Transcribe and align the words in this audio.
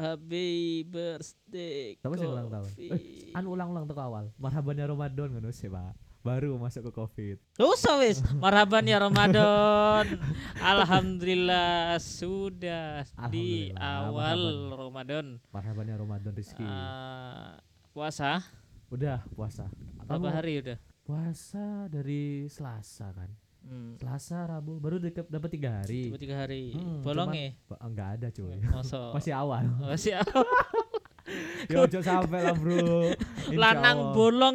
Happy 0.00 0.80
birthday. 0.88 2.00
Siapa 2.00 2.16
sih 2.16 2.24
ulang 2.24 2.48
tahun? 2.48 2.68
Eh, 2.80 3.36
Anu 3.36 3.52
ulang-ulang 3.52 3.84
teko 3.84 4.00
awal. 4.00 4.32
Marhaban 4.40 4.80
ya 4.80 4.88
Ramadan 4.88 5.28
ngono 5.36 5.52
sih, 5.52 5.68
Pak. 5.68 5.92
Baru 6.24 6.56
masuk 6.56 6.88
ke 6.88 6.92
Covid. 6.96 7.36
Usah 7.60 8.00
wis. 8.00 8.24
Marhaban 8.44 8.88
ya 8.88 8.96
Ramadan. 8.96 10.04
Alhamdulillah 10.72 12.00
sudah 12.00 13.04
di 13.28 13.76
Alhamdulillah, 13.76 14.08
awal 14.08 14.40
Ramadan. 14.88 15.26
Marhaban 15.52 15.84
ya 15.92 15.96
Ramadan 16.00 16.32
rezeki. 16.32 16.64
Ah, 16.64 17.60
puasa 17.92 18.40
udah 18.88 19.20
puasa. 19.36 19.68
berapa 20.08 20.28
hari 20.32 20.64
udah? 20.64 20.78
Puasa 21.04 21.92
dari 21.92 22.48
Selasa 22.48 23.12
kan. 23.12 23.28
Hmm. 23.60 23.94
Selasa, 24.00 24.48
Rabu, 24.48 24.80
baru 24.80 24.96
deket 24.96 25.28
dapat 25.28 25.50
tiga 25.52 25.82
hari. 25.82 26.10
Tiga 26.16 26.42
hari. 26.42 26.72
Hmm, 26.72 27.04
Bolong 27.04 27.30
ya? 27.30 27.52
Enggak 27.78 28.08
ada 28.18 28.28
cuy. 28.32 28.56
Masa? 28.64 29.00
Masih 29.16 29.32
awal. 29.36 29.68
Masih 29.78 30.16
ya 31.70 31.76
ojo 31.78 31.98
sampai 32.00 32.40
lah, 32.42 32.56
Bro. 32.56 33.14
Insya 33.52 33.60
lanang 33.60 33.98
Allah. 34.00 34.14
bolong. 34.16 34.54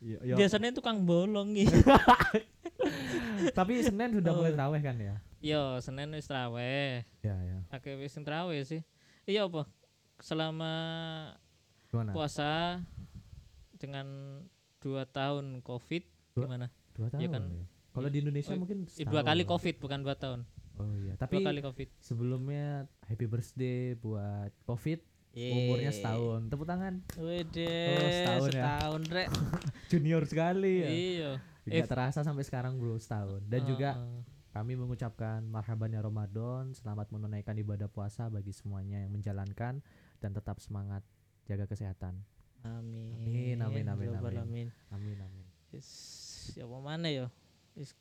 Iya, 0.00 0.18
iya. 0.24 0.34
Biasanya 0.38 0.72
tukang 0.72 1.04
bolong 1.04 1.52
iki. 1.52 1.68
Tapi 3.52 3.84
Senin 3.84 4.16
sudah 4.16 4.32
mulai 4.32 4.52
terawih 4.56 4.80
kan 4.80 4.96
ya? 4.96 5.14
Yo, 5.40 5.76
Senin 5.84 6.08
wis 6.16 6.28
traweh. 6.28 7.04
Ya, 7.20 7.36
ya. 7.36 7.58
Akeh 7.68 7.96
wis 8.00 8.16
traweh 8.16 8.60
sih. 8.64 8.80
Iya 9.28 9.44
apa? 9.48 9.68
Selama 10.20 10.72
Gimana? 11.92 12.12
puasa 12.12 12.80
dengan 13.76 14.40
dua 14.80 15.04
tahun 15.08 15.60
covid 15.60 16.04
Dua- 16.32 16.44
gimana? 16.48 16.66
Dua 16.96 17.08
tahun. 17.12 17.20
Iya 17.20 17.28
kan? 17.28 17.42
ya. 17.48 17.64
Kalau 17.90 18.08
di 18.08 18.18
Indonesia 18.18 18.52
Oh, 18.52 18.60
mungkin 18.60 18.86
Eh, 18.86 19.02
dua 19.02 19.20
setahun. 19.20 19.26
kali 19.26 19.42
covid 19.44 19.74
bukan 19.76 19.98
dua 20.00 20.14
tahun. 20.14 20.40
Oh 20.76 20.94
iya, 20.96 21.12
Dua 21.12 21.20
tapi 21.20 21.42
kali 21.42 21.60
covid. 21.60 21.88
sebelumnya 21.98 22.66
happy 23.04 23.26
birthday 23.26 23.92
buat 23.94 24.48
Covid 24.62 25.02
Yeay. 25.32 25.68
umurnya 25.68 25.90
setahun. 25.90 26.48
Tepuk 26.48 26.64
tangan. 26.64 26.94
Wede, 27.16 27.68
Oh, 27.68 28.08
setahun 28.08 28.48
ya. 28.48 28.52
setahun 28.54 29.02
rek. 29.06 29.28
Junior 29.92 30.22
sekali 30.24 30.74
ya. 30.78 30.88
Iya. 30.88 31.30
Tidak 31.60 31.86
terasa 31.86 32.20
sampai 32.20 32.42
sekarang 32.42 32.78
bro 32.78 32.96
setahun. 32.96 33.44
Dan 33.44 33.62
juga 33.64 33.94
Heeh. 33.94 34.22
kami 34.50 34.72
mengucapkan 34.74 35.44
marhaban 35.44 35.90
ya 35.90 36.00
Ramadan, 36.00 36.72
selamat 36.72 37.10
menunaikan 37.10 37.54
ibadah 37.54 37.86
puasa 37.86 38.26
bagi 38.26 38.50
semuanya 38.50 38.98
yang 38.98 39.12
menjalankan 39.12 39.82
dan 40.16 40.30
tetap 40.30 40.58
semangat 40.58 41.04
jaga 41.44 41.66
kesehatan. 41.66 42.22
Amin. 42.62 43.16
Amin, 43.16 43.56
amin, 43.58 43.84
amin, 43.86 44.06
Ya 44.06 44.18
amin. 44.18 44.30
alamin. 44.32 44.68
Amin 44.90 45.16
amin. 45.18 45.46
Wis 45.70 45.88
ya 46.52 46.64
mana 46.66 47.06
ya? 47.06 47.26
Wis 47.74 47.96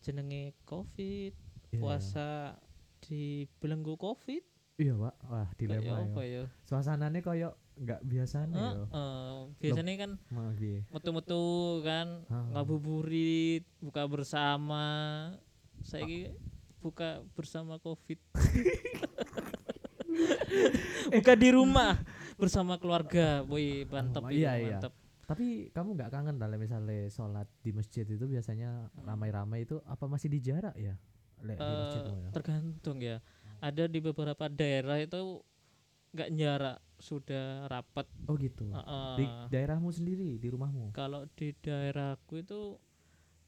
jenenge 0.00 0.56
covid, 0.64 1.32
Iya. 1.72 1.78
puasa 1.78 2.58
di 3.00 3.46
belenggu 3.58 3.96
covid. 3.96 4.42
Iya 4.76 4.94
pak, 4.94 5.14
wah 5.24 5.48
dilema 5.54 6.02
apa 6.02 6.22
ya. 6.24 6.42
ya? 6.42 6.44
Suasananya 6.66 7.20
koyo 7.20 7.50
nggak 7.72 8.00
biasanya 8.04 8.56
ya. 8.56 8.72
Heeh, 8.84 9.32
biasanya 9.56 9.92
kan 9.96 10.10
metu-metu 10.90 11.44
kan 11.80 12.28
Ah. 12.28 12.44
ngabuburit 12.52 13.64
buka 13.80 14.04
bersama 14.04 14.84
saya 15.80 16.36
buka 16.84 17.24
bersama 17.32 17.80
covid 17.80 18.20
buka 21.14 21.32
di 21.32 21.48
rumah 21.48 21.96
bersama 22.36 22.76
keluarga 22.76 23.40
boy 23.42 23.86
mantap 23.88 24.26
Oh, 24.26 24.30
iya, 24.32 24.58
iya. 24.58 24.76
mantap 24.78 24.92
Tapi 25.22 25.70
kamu 25.70 25.94
nggak 25.94 26.10
kangen 26.10 26.36
dalam 26.36 26.58
misalnya 26.58 27.06
sholat 27.08 27.46
di 27.62 27.70
masjid 27.70 28.02
itu 28.02 28.26
biasanya 28.26 28.90
ramai-ramai 29.00 29.64
itu 29.64 29.78
apa 29.86 30.10
masih 30.10 30.28
di 30.28 30.42
jarak 30.42 30.74
ya? 30.74 30.98
Le, 31.42 31.54
di 31.54 31.62
Eh, 31.62 32.06
ya? 32.06 32.30
tergantung 32.30 32.98
ya 33.02 33.16
ada 33.58 33.84
di 33.86 33.98
beberapa 33.98 34.46
daerah 34.46 34.98
itu 34.98 35.42
nggak 36.12 36.30
jarak 36.34 36.78
sudah 36.98 37.66
rapat 37.66 38.06
Oh 38.30 38.38
gitu. 38.38 38.70
Heeh. 38.70 39.14
Di 39.18 39.24
daerahmu 39.50 39.90
sendiri, 39.90 40.38
di 40.38 40.48
rumahmu 40.50 40.94
kalau 40.94 41.26
di 41.34 41.50
daerahku 41.58 42.38
itu 42.38 42.78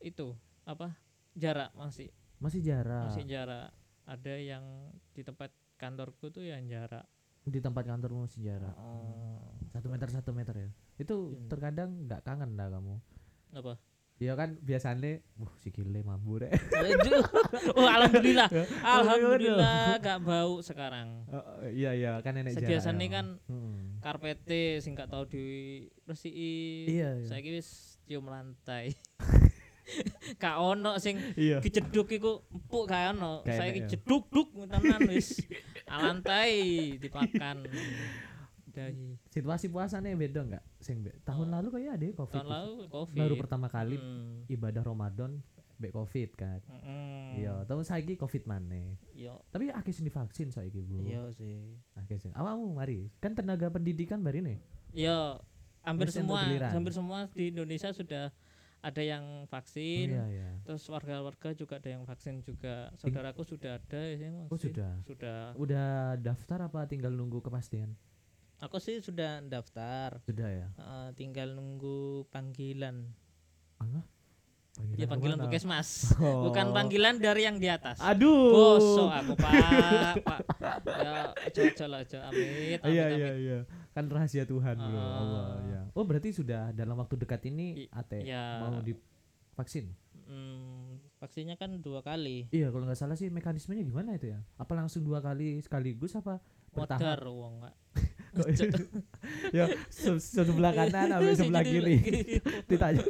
itu 0.03 0.35
apa 0.67 0.95
jarak 1.35 1.71
masih 1.75 2.11
masih 2.43 2.61
jarak. 2.63 3.11
masih 3.11 3.25
jarak 3.27 3.71
ada 4.05 4.35
yang 4.37 4.65
di 5.15 5.23
tempat 5.23 5.51
kantorku 5.79 6.31
tuh 6.31 6.43
yang 6.45 6.67
jarak 6.67 7.07
Di 7.45 7.61
tempat 7.61 7.85
kantormu 7.85 8.25
masih 8.25 8.41
jarak. 8.43 8.75
Oh. 8.75 9.55
Satu 9.75 9.91
meter 9.91 10.07
satu 10.09 10.31
meter 10.31 10.55
ya. 10.57 10.71
Itu 10.97 11.35
Iya. 11.35 11.51
terkadang 11.51 12.07
nggak 12.07 12.23
kangen 12.23 12.55
dah 12.55 12.71
kamu. 12.71 12.95
apa 13.53 13.75
Iya 14.15 14.35
kan 14.35 14.55
biasanya, 14.61 15.19
uh 15.37 15.51
si 15.59 15.75
mampu 16.01 16.39
deh. 16.39 16.47
Aduh. 16.79 17.23
oh 17.75 17.83
alhamdulillah 17.85 18.47
Ya. 18.49 18.65
alhamdulillah 18.81 19.99
gak 19.99 20.23
bau 20.23 20.59
sekarang 20.61 21.27
Oh, 21.27 21.43
iya 21.67 21.91
iya 21.93 22.19
kan 22.19 22.31
nenek 22.33 22.55
jarak. 22.55 22.71
biasanya 22.71 23.03
ya. 23.03 23.11
kan 23.13 23.27
Hmm. 23.47 23.99
karpete 23.99 24.79
sing 24.79 24.95
gak 24.95 25.11
tau 25.11 25.27
di 25.27 25.43
resiki 26.03 26.87
Iya, 26.89 27.11
iya. 27.17 27.27
saiki 27.27 27.51
wis 27.53 27.99
cium 28.07 28.27
lantai 28.27 28.95
Kak 30.39 30.57
ono 30.59 30.97
sing 30.97 31.19
Iya. 31.35 31.59
dijeduk 31.61 32.09
iku 32.09 32.41
empuk 32.49 32.87
gak 32.87 33.13
ono. 33.13 33.43
Gak 33.43 33.53
Saiki 33.53 33.71
enak 33.77 33.85
ya. 33.85 33.91
jeduk 33.93 34.25
duk 34.31 34.49
tenan 34.65 35.01
wis. 35.07 35.43
Alantai 35.85 36.55
dipakan. 36.97 37.67
Dahi. 38.75 39.09
Situasi 39.29 39.67
puasanya 39.67 40.11
beda 40.13 40.41
nggak? 40.43 40.65
Sing 40.79 41.01
be- 41.01 41.15
tahun 41.23 41.49
Oh. 41.49 41.53
lalu 41.55 41.69
kayak 41.73 41.91
ada 41.95 42.05
ya 42.05 42.13
covid. 42.13 42.35
Tahun 42.37 42.49
lalu 42.49 42.73
Covid. 42.89 43.17
Baru 43.17 43.35
pertama 43.37 43.67
kali 43.69 43.97
Hmm. 43.97 44.43
ibadah 44.47 44.83
Ramadan 44.83 45.39
be 45.75 45.91
covid 45.91 46.31
kan. 46.35 46.63
Mm-mm. 46.65 47.35
Iya, 47.37 47.55
tahun 47.65 47.83
saiki 47.83 48.15
covid 48.15 48.45
mana? 48.45 48.95
Iya. 49.11 49.35
Tapi 49.49 49.71
akeh 49.71 49.91
sing 49.91 50.05
divaksin 50.05 50.49
saiki, 50.49 50.79
Bro. 50.81 51.03
Iya 51.03 51.31
sih. 51.31 51.79
Akeh 51.95 52.15
sing. 52.17 52.31
Awakmu 52.31 52.75
mari. 52.75 53.11
Kan 53.19 53.33
tenaga 53.33 53.67
pendidikan 53.69 54.19
bari 54.19 54.39
nih. 54.39 54.59
Iya, 54.93 55.43
hampir 55.83 56.09
entuk 56.09 56.19
semua 56.21 56.47
hampir 56.47 56.93
semua 56.93 57.19
di 57.29 57.51
Indonesia 57.51 57.91
sudah 57.91 58.31
ada 58.81 59.01
yang 59.01 59.49
vaksin. 59.49 60.13
iya, 60.13 60.25
iya. 60.31 60.49
Terus 60.63 60.85
warga-warga 60.87 61.51
juga 61.53 61.77
ada 61.77 61.89
yang 61.89 62.05
vaksin 62.05 62.39
juga. 62.41 62.93
Saudaraku 62.95 63.43
sudah 63.43 63.77
ada 63.77 63.97
ya 63.99 64.15
sih, 64.15 64.29
Oh, 64.29 64.45
vaksin. 64.47 64.71
sudah. 64.71 64.93
Sudah. 65.03 65.41
Udah 65.57 65.89
daftar 66.17 66.59
apa 66.63 66.85
tinggal 66.85 67.11
nunggu 67.11 67.41
kepastian? 67.41 67.97
Aku 68.65 68.81
sih 68.81 68.97
sudah 69.05 69.45
daftar. 69.45 70.25
Sudah 70.25 70.49
ya. 70.49 70.69
Eh, 70.81 71.09
tinggal 71.21 71.53
nunggu 71.53 72.25
panggilan. 72.33 73.05
Ah, 73.77 74.01
Ya 74.99 75.07
panggilan 75.07 75.39
ke 75.39 75.47
mana? 75.47 75.47
puskesmas. 75.47 75.89
Oh. 76.19 76.51
Bukan 76.51 76.75
panggilan 76.75 77.23
dari 77.23 77.47
yang 77.47 77.63
di 77.63 77.71
atas. 77.71 78.03
Aduh. 78.03 78.51
Bosok 78.51 79.11
aku 79.13 79.33
pak, 79.39 79.55
pak. 80.27 80.41
Ya, 80.83 81.31
ojo 81.47 81.85
lah, 81.87 82.03
ojo. 82.03 82.19
Amit, 82.19 82.83
amit, 82.83 82.91
Iya 82.91 83.07
iya 83.15 83.31
iya. 83.39 83.59
Kan 83.95 84.11
rahasia 84.11 84.43
Tuhan, 84.43 84.75
Bro. 84.75 84.99
Ah. 84.99 85.15
Allah 85.23 85.47
ya. 85.71 85.81
Oh, 85.95 86.03
berarti 86.03 86.35
sudah 86.35 86.75
dalam 86.75 86.99
waktu 86.99 87.15
dekat 87.23 87.47
ini 87.47 87.87
AT 87.95 88.19
iya. 88.19 88.67
mau 88.67 88.83
divaksin? 88.83 89.95
Hmm, 90.27 90.99
vaksinnya 91.23 91.55
kan 91.55 91.71
dua 91.79 92.03
kali. 92.03 92.51
Iya, 92.51 92.75
kalau 92.75 92.89
nggak 92.89 92.99
salah 92.99 93.15
sih 93.15 93.31
mekanismenya 93.31 93.87
gimana 93.87 94.19
itu 94.19 94.35
ya? 94.35 94.43
Apa 94.59 94.75
langsung 94.75 95.07
dua 95.07 95.23
kali 95.23 95.63
sekaligus 95.63 96.19
apa 96.19 96.43
bertahap? 96.75 97.23
wong 97.31 97.63
Pak. 97.63 97.75
Kok- 98.35 98.51
ya, 99.51 99.65
se- 99.89 100.19
sebelah 100.19 100.73
kanan 100.73 101.07
sampai 101.09 101.35
sebelah 101.35 101.63
Jadi 101.63 101.71
kiri. 101.71 101.97
lagi. 101.97 102.19
Ditanya. 102.71 103.03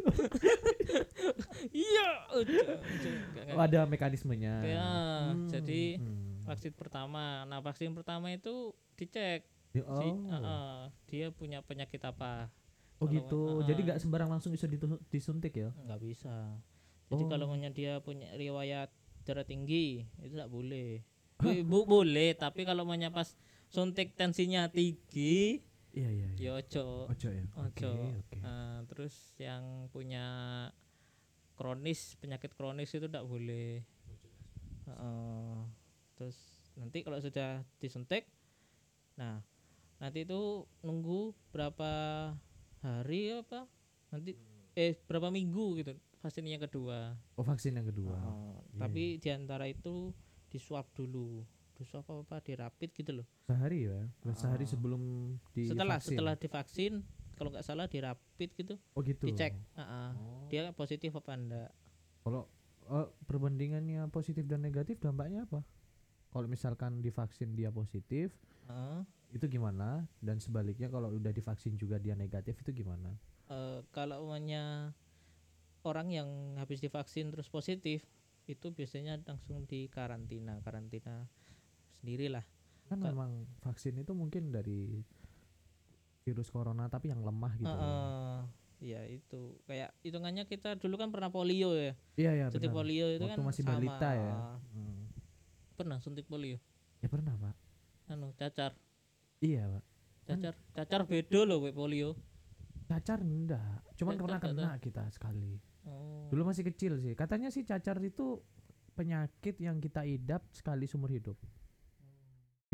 Iya. 1.70 2.08
Nggak, 2.28 3.44
Oh, 3.46 3.54
nggak. 3.56 3.66
ada 3.66 3.80
mekanismenya. 3.84 4.54
Ya, 4.62 4.88
Hmm, 5.26 5.48
jadi 5.48 5.96
hmm. 5.96 6.44
vaksin 6.44 6.72
pertama. 6.72 7.42
Nah, 7.44 7.58
vaksin 7.58 7.92
pertama 7.92 8.28
itu 8.28 8.70
dicek 8.94 9.48
Ya, 9.72 9.82
si, 9.82 10.06
oh. 10.06 10.30
uh-uh, 10.30 10.76
dia 11.08 11.28
punya 11.30 11.58
penyakit 11.60 11.98
apa. 12.00 12.46
oh 12.94 13.00
kalau- 13.00 13.10
gitu. 13.10 13.40
uh-uh. 13.58 13.66
Jadi 13.66 13.80
nggak 13.82 13.98
sembarang 13.98 14.30
langsung 14.30 14.50
bisa 14.50 14.70
disuntik 15.08 15.50
ya? 15.52 15.74
nggak 15.80 16.00
bisa. 16.00 16.30
Jadi 17.06 17.22
Oh. 17.22 17.28
kalau 17.28 17.46
punya 17.48 17.68
dia 17.68 17.98
punya 17.98 18.30
riwayat 18.32 18.86
darah 19.22 19.42
tinggi 19.42 20.06
itu 20.16 20.30
tidak 20.30 20.46
boleh. 20.46 21.02
Bu, 21.64 21.82
boleh, 21.84 22.32
tapi 22.32 22.62
kalau 22.62 22.84
punya 22.84 23.10
pas 23.10 23.34
suntik 23.75 24.15
tensinya 24.15 24.71
tinggi, 24.71 25.59
Iya 25.91 26.11
iya. 26.11 26.29
iya. 26.38 26.38
ya 26.38 26.50
ojo. 26.55 27.11
Ojo 27.11 27.29
ya. 27.29 27.43
Oke 27.59 27.82
Ojo. 27.82 27.91
oke. 28.23 28.38
Nah, 28.38 28.87
terus 28.87 29.15
yang 29.38 29.91
punya 29.91 30.26
kronis 31.55 32.15
penyakit 32.19 32.55
kronis 32.55 32.91
itu 32.91 33.06
tidak 33.11 33.26
boleh. 33.26 33.82
Heeh. 34.85 35.55
terus 36.15 36.38
nanti 36.79 37.03
kalau 37.03 37.19
sudah 37.19 37.67
disuntik, 37.82 38.31
nah 39.19 39.43
nanti 39.99 40.23
itu 40.23 40.62
nunggu 40.79 41.35
berapa 41.50 41.91
hari 42.79 43.35
apa? 43.35 43.67
Nanti 44.15 44.38
eh 44.75 44.94
berapa 45.11 45.35
minggu 45.35 45.82
gitu 45.82 45.91
vaksin 46.23 46.47
yang 46.47 46.62
kedua. 46.62 47.19
Oh 47.35 47.43
vaksin 47.43 47.75
yang 47.75 47.91
kedua. 47.91 48.15
Heeh, 48.15 48.55
Iya, 48.71 48.79
tapi 48.79 49.05
di 49.19 49.29
antara 49.35 49.67
itu 49.67 50.15
di 50.47 50.59
swab 50.62 50.87
dulu, 50.94 51.43
swab 51.82 52.06
apa, 52.06 52.23
apa 52.23 52.37
di 52.47 52.55
rapid 52.55 52.91
gitu 52.94 53.11
loh. 53.11 53.26
Sehari 53.50 53.91
ya. 53.91 53.99
Sehari 54.38 54.62
Ah. 54.62 54.71
sebelum 54.71 55.03
di 55.50 55.67
setelah 55.67 55.99
setelah 55.99 56.35
divaksin, 56.38 57.03
kalau 57.35 57.50
nggak 57.50 57.67
salah 57.67 57.91
di 57.91 57.99
rapid 57.99 58.50
gitu, 58.55 58.79
Oh 58.94 59.03
gitu. 59.03 59.26
dicek. 59.26 59.59
Heeh. 59.75 60.09
Oh. 60.15 60.47
dia 60.47 60.71
positif 60.71 61.11
apa 61.19 61.35
enggak 61.35 61.71
Kalau 62.23 62.47
oh, 62.87 63.06
perbandingannya 63.26 64.06
positif 64.09 64.47
dan 64.47 64.62
negatif 64.62 65.03
dampaknya 65.03 65.43
apa? 65.43 65.67
kalau 66.31 66.50
misalkan 66.50 66.99
divaksin 66.99 67.55
dia 67.55 67.71
positif 67.71 68.35
Heeh. 68.67 69.00
itu 69.32 69.47
gimana 69.49 70.03
dan 70.19 70.38
sebaliknya 70.38 70.91
kalau 70.91 71.11
udah 71.11 71.31
divaksin 71.31 71.75
juga 71.75 71.99
dia 71.99 72.15
negatif 72.15 72.59
itu 72.61 72.82
gimana 72.82 73.15
Eh, 73.47 73.81
kalau 73.93 74.25
umumnya 74.26 74.91
orang 75.85 76.09
yang 76.11 76.29
habis 76.56 76.81
divaksin 76.81 77.29
terus 77.31 77.47
positif 77.47 78.03
itu 78.44 78.67
biasanya 78.73 79.21
langsung 79.25 79.65
di 79.65 79.87
karantina 79.88 80.59
karantina 80.61 81.29
sendirilah. 82.04 82.44
Kan 82.84 83.00
Ka- 83.00 83.08
memang 83.08 83.30
vaksin 83.64 83.96
itu 83.96 84.12
mungkin 84.12 84.52
dari 84.52 85.00
virus 86.20 86.52
corona 86.52 86.84
tapi 86.86 87.08
yang 87.08 87.24
lemah 87.24 87.52
gitu. 87.56 87.72
Heeh. 87.72 88.38
Iya 88.84 89.00
itu. 89.08 89.56
Kayak 89.64 89.96
hitungannya 90.04 90.44
kita 90.44 90.76
dulu 90.76 91.00
kan 91.00 91.08
pernah 91.08 91.32
polio 91.32 91.72
ya. 91.72 91.96
Iya 92.14 92.30
iya 92.34 92.46
suntik 92.52 92.68
benar. 92.68 92.84
polio 92.84 93.06
itu 93.08 93.24
Waktu 93.24 93.32
kan 93.32 93.48
masih 93.48 93.62
sama. 93.64 93.72
balita 93.72 94.10
ya. 94.12 94.34
Hmm. 94.70 95.02
pernah 95.74 95.98
suntik 95.98 96.28
polio? 96.28 96.60
Ya 97.00 97.08
pernah 97.08 97.32
pak. 97.34 97.56
Anu 98.06 98.36
cacar. 98.36 98.76
Iya 99.40 99.64
pak. 99.66 99.84
Kan- 100.24 100.40
cacar 100.44 100.54
cacar 100.76 101.00
beda 101.08 101.40
loh 101.42 101.64
kayak 101.64 101.72
polio. 101.74 102.10
Cacar 102.84 103.24
enggak. 103.24 103.80
Cuman 103.96 104.12
Cacar 104.14 104.22
pernah 104.28 104.38
kena 104.38 104.72
kita 104.78 105.04
sekali. 105.08 105.56
Oh. 105.84 106.32
dulu 106.32 106.48
masih 106.48 106.64
kecil 106.64 106.96
sih. 106.96 107.12
Katanya 107.12 107.52
sih 107.52 107.60
cacar 107.60 108.00
itu 108.00 108.40
penyakit 108.94 109.56
yang 109.58 109.76
kita 109.78 110.04
idap 110.04 110.40
sekali 110.50 110.84
seumur 110.84 111.12
hidup 111.12 111.36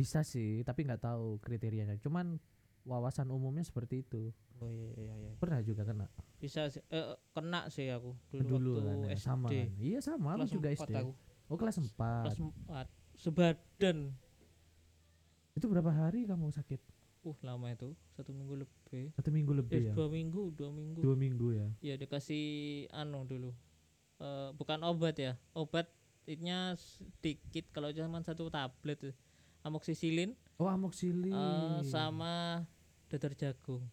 bisa 0.00 0.25
sih 0.25 0.64
tapi 0.64 0.88
nggak 0.88 1.05
tahu 1.05 1.37
kriterianya. 1.44 2.00
Cuman 2.00 2.41
wawasan 2.88 3.29
umumnya 3.29 3.61
seperti 3.61 4.00
itu. 4.00 4.32
Oh 4.61 4.69
iya 4.73 4.88
iya 4.97 5.14
iya. 5.29 5.32
Pernah 5.37 5.61
juga 5.61 5.85
kena? 5.85 6.08
Bisa 6.41 6.73
sih 6.73 6.81
eh, 6.88 7.17
kena 7.37 7.69
sih 7.69 7.93
aku. 7.93 8.17
Dulu, 8.32 8.49
dulu 8.49 8.70
waktu 8.81 8.88
kan 8.88 8.97
ya, 9.05 9.08
SD 9.12 9.20
sama 9.29 9.49
kan? 9.52 9.69
Iya 9.76 9.99
sama. 10.00 10.29
Aku 10.32 10.38
kelas 10.41 10.52
juga 10.56 10.69
4 10.73 10.81
SD 10.81 10.93
aku. 10.97 11.12
Oh 11.52 11.56
kelas 11.61 11.76
4 11.76 11.85
kelas 12.25 12.38
4 12.41 13.20
sebadan. 13.20 13.99
Itu 15.52 15.67
berapa 15.69 15.93
hari 15.93 16.25
kamu 16.25 16.49
sakit? 16.49 16.81
Uh 17.20 17.37
lama 17.44 17.69
itu. 17.69 17.93
Satu 18.17 18.32
minggu 18.32 18.64
lebih. 18.64 19.12
Satu 19.12 19.29
minggu 19.29 19.52
lebih 19.52 19.76
eh 19.76 19.85
ya? 19.91 19.94
dua 19.97 20.08
minggu 20.08 20.56
dua 20.56 20.70
minggu. 20.73 21.00
Dua 21.05 21.17
minggu 21.17 21.47
ya? 21.52 21.69
Ya 21.85 21.94
dikasih 22.00 22.88
anu 22.97 23.29
dulu. 23.29 23.52
Eh 24.25 24.49
bukan 24.56 24.81
obat 24.88 25.20
ya. 25.20 25.37
Obat 25.52 25.93
itnya 26.25 26.76
sedikit 26.76 27.69
kalau 27.76 27.93
cuma 27.93 28.25
satu 28.25 28.49
tablet 28.49 29.12
tuh. 29.60 29.66
amoxicillin 29.66 30.32
oh 30.56 30.66
amoxilin 30.66 31.30
eh, 31.30 31.78
sama 31.84 32.64
dadar 33.06 33.32
jagung 33.32 33.84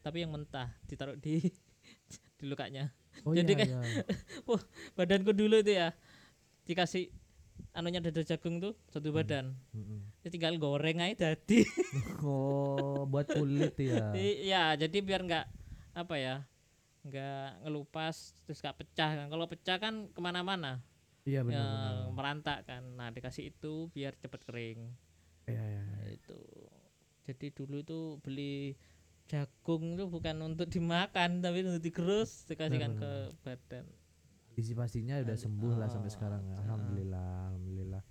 tapi 0.00 0.22
yang 0.22 0.30
mentah 0.30 0.70
ditaruh 0.84 1.14
di 1.14 1.42
di 2.38 2.44
lukanya 2.44 2.94
oh 3.22 3.32
jadi 3.32 3.48
iya, 3.48 3.58
kayak- 3.58 3.72
iya. 3.72 4.04
badanku 4.96 5.30
dulu 5.30 5.58
itu 5.58 5.74
ya 5.74 5.90
dikasih 6.62 7.10
anunya 7.72 7.98
dadar 7.98 8.22
jagung 8.22 8.58
tuh 8.58 8.76
satu 8.86 9.08
Hmm. 9.08 9.16
badan 9.16 9.46
Mm-mm. 9.72 10.00
Ya 10.20 10.28
tinggal 10.28 10.56
goreng 10.56 10.98
aja 10.98 11.32
jadi 11.32 11.64
oh 12.22 13.06
buat 13.06 13.26
kulit 13.26 13.74
ya 13.76 14.12
ya 14.42 14.64
jadi 14.76 14.98
biar 15.00 15.22
nggak 15.22 15.46
apa 15.94 16.14
ya 16.16 16.36
nggak 17.02 17.62
ngelupas 17.62 18.34
terus 18.44 18.58
nggak 18.58 18.76
pecah 18.76 19.10
kan 19.14 19.26
kalau 19.28 19.46
pecah 19.46 19.76
kan 19.78 19.94
ke 20.10 20.20
mana-mana 20.20 20.82
iya 21.26 21.42
ya, 21.42 21.44
benar. 21.44 22.14
merantak 22.14 22.58
kan. 22.64 22.82
Nah 22.94 23.10
dikasih 23.10 23.50
itu 23.50 23.90
biar 23.90 24.14
cepet 24.14 24.40
kering. 24.46 24.80
Iya 25.44 25.62
iya 25.62 25.82
Nah, 25.82 26.00
iya. 26.02 26.14
itu. 26.14 26.38
Jadi 27.26 27.46
dulu 27.50 27.76
itu 27.82 28.00
beli 28.22 28.78
jagung 29.26 29.98
itu 29.98 30.06
bukan 30.06 30.38
untuk 30.40 30.70
dimakan 30.70 31.42
tapi 31.42 31.66
untuk 31.66 31.82
digerus 31.82 32.46
dikasihkan 32.46 32.94
ke 32.94 33.10
Benar. 33.26 33.42
badan. 33.42 33.84
Antisipasinya 34.54 35.20
udah 35.20 35.34
Aduh, 35.34 35.44
sembuh 35.44 35.74
lah 35.76 35.88
sampai 35.90 36.08
ah, 36.08 36.14
sekarang 36.14 36.42
ya. 36.42 36.54
ah. 36.54 36.58
alhamdulillah 36.62 37.28
alhamdulillah. 37.50 38.02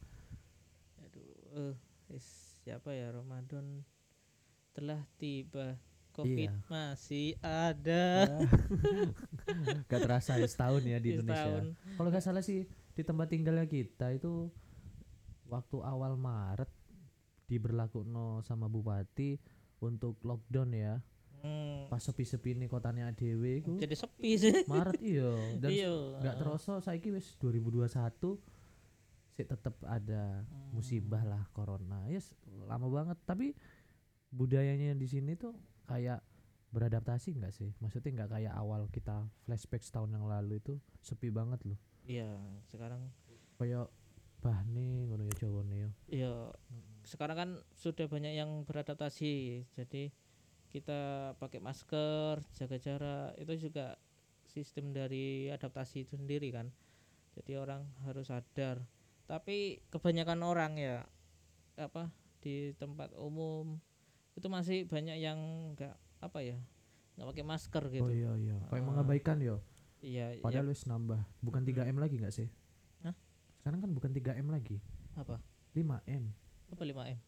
Aduh 1.02 1.32
eh 1.56 1.76
is- 2.12 2.60
siapa 2.62 2.92
ya 2.92 3.10
Ramadan 3.10 3.86
telah 4.76 5.08
tiba. 5.16 5.80
Covid 6.12 6.48
Iya. 6.48 6.64
masih 6.72 7.36
ada. 7.44 8.24
Gak 9.92 10.00
terasa 10.00 10.40
ya 10.40 10.48
setahun 10.48 10.80
ya 10.82 10.96
di 10.96 11.12
Indonesia. 11.12 11.60
Kalau 12.00 12.08
nggak 12.08 12.24
salah 12.24 12.40
sih 12.40 12.64
di 12.96 13.04
tempat 13.04 13.28
tinggalnya 13.28 13.68
kita 13.68 14.10
itu 14.10 14.48
waktu 15.46 15.78
awal 15.80 16.16
Maret 16.16 16.72
diberlakukan 17.46 18.10
sama 18.42 18.66
bupati 18.66 19.38
untuk 19.78 20.18
lockdown 20.24 20.72
ya. 20.72 20.96
Hmm, 21.40 21.86
pas 21.86 22.02
sepi-sepi 22.02 22.58
nih 22.58 22.66
kotanya 22.66 23.06
ADW 23.08 23.44
itu. 23.62 23.74
Jadi 23.78 23.94
sepi 23.94 24.32
sih. 24.34 24.66
Maret 24.66 24.98
iya. 24.98 25.30
Dan 25.60 25.70
iya. 25.70 25.94
nggak 26.18 26.36
terasa 26.40 26.82
saiki 26.82 27.14
wis 27.14 27.38
2021 27.38 28.40
sih 29.30 29.46
tetep 29.46 29.76
ada 29.84 30.42
Hmm. 30.42 30.72
musibah 30.74 31.22
lah 31.22 31.44
corona. 31.52 32.08
Ya 32.08 32.18
s- 32.18 32.34
lama 32.66 32.88
banget. 32.88 33.20
Tapi 33.22 33.54
budayanya 34.32 34.96
di 34.96 35.06
sini 35.06 35.36
tuh 35.36 35.54
kayak 35.86 36.24
beradaptasi 36.72 37.36
nggak 37.36 37.54
sih? 37.54 37.70
Maksudnya 37.78 38.10
nggak 38.16 38.32
kayak 38.32 38.54
awal 38.56 38.90
kita 38.90 39.28
flashback 39.44 39.86
setahun 39.86 40.10
yang 40.10 40.26
lalu 40.26 40.58
itu 40.58 40.74
sepi 41.00 41.30
banget 41.30 41.62
loh 41.62 41.78
iya 42.06 42.30
sekarang 42.70 43.10
kayak 43.58 43.90
bahne 44.42 45.10
ngono 45.10 45.26
ya 45.26 45.34
Jawa 45.42 45.62
yo 45.74 45.90
iya 46.08 46.34
sekarang 47.06 47.38
kan 47.38 47.50
sudah 47.74 48.06
banyak 48.06 48.34
yang 48.38 48.62
beradaptasi 48.66 49.66
jadi 49.74 50.14
kita 50.76 51.34
pakai 51.40 51.64
masker 51.64 52.44
jaga 52.52 52.78
jarak 52.78 53.32
itu 53.40 53.70
juga 53.70 53.96
sistem 54.44 54.92
dari 54.92 55.48
adaptasi 55.52 56.08
itu 56.08 56.16
sendiri 56.16 56.52
kan. 56.52 56.72
Jadi 57.36 57.60
orang 57.60 57.84
harus 58.08 58.32
sadar. 58.32 58.80
Tapi 59.28 59.84
kebanyakan 59.92 60.40
orang 60.44 60.80
ya 60.80 61.04
apa 61.76 62.08
di 62.40 62.72
tempat 62.80 63.12
umum 63.20 63.76
itu 64.40 64.48
masih 64.48 64.88
banyak 64.88 65.20
yang 65.20 65.40
enggak 65.76 65.96
apa 66.24 66.40
ya 66.40 66.60
nggak 67.16 67.28
pakai 67.32 67.46
masker 67.48 67.84
gitu. 67.92 68.08
Oh 68.08 68.12
iya 68.12 68.32
iya. 68.36 68.56
Kayak 68.72 68.84
Ah. 68.84 68.88
mengabaikan 68.88 69.38
yo 69.40 69.60
iya 70.06 70.38
ya, 70.38 70.44
padahal 70.46 70.70
wis 70.70 70.86
nambah. 70.86 71.18
Bukan 71.42 71.66
3M 71.66 71.98
lagi 71.98 72.22
nggak 72.22 72.36
sih? 72.36 72.48
Hah? 73.02 73.16
sekarang 73.58 73.82
kan 73.82 73.90
bukan 73.90 74.14
3M 74.14 74.46
lagi. 74.48 74.78
Apa? 75.18 75.42
5M 75.74 76.24
apa 76.66 76.82
5 76.82 76.94
m? 77.14 77.20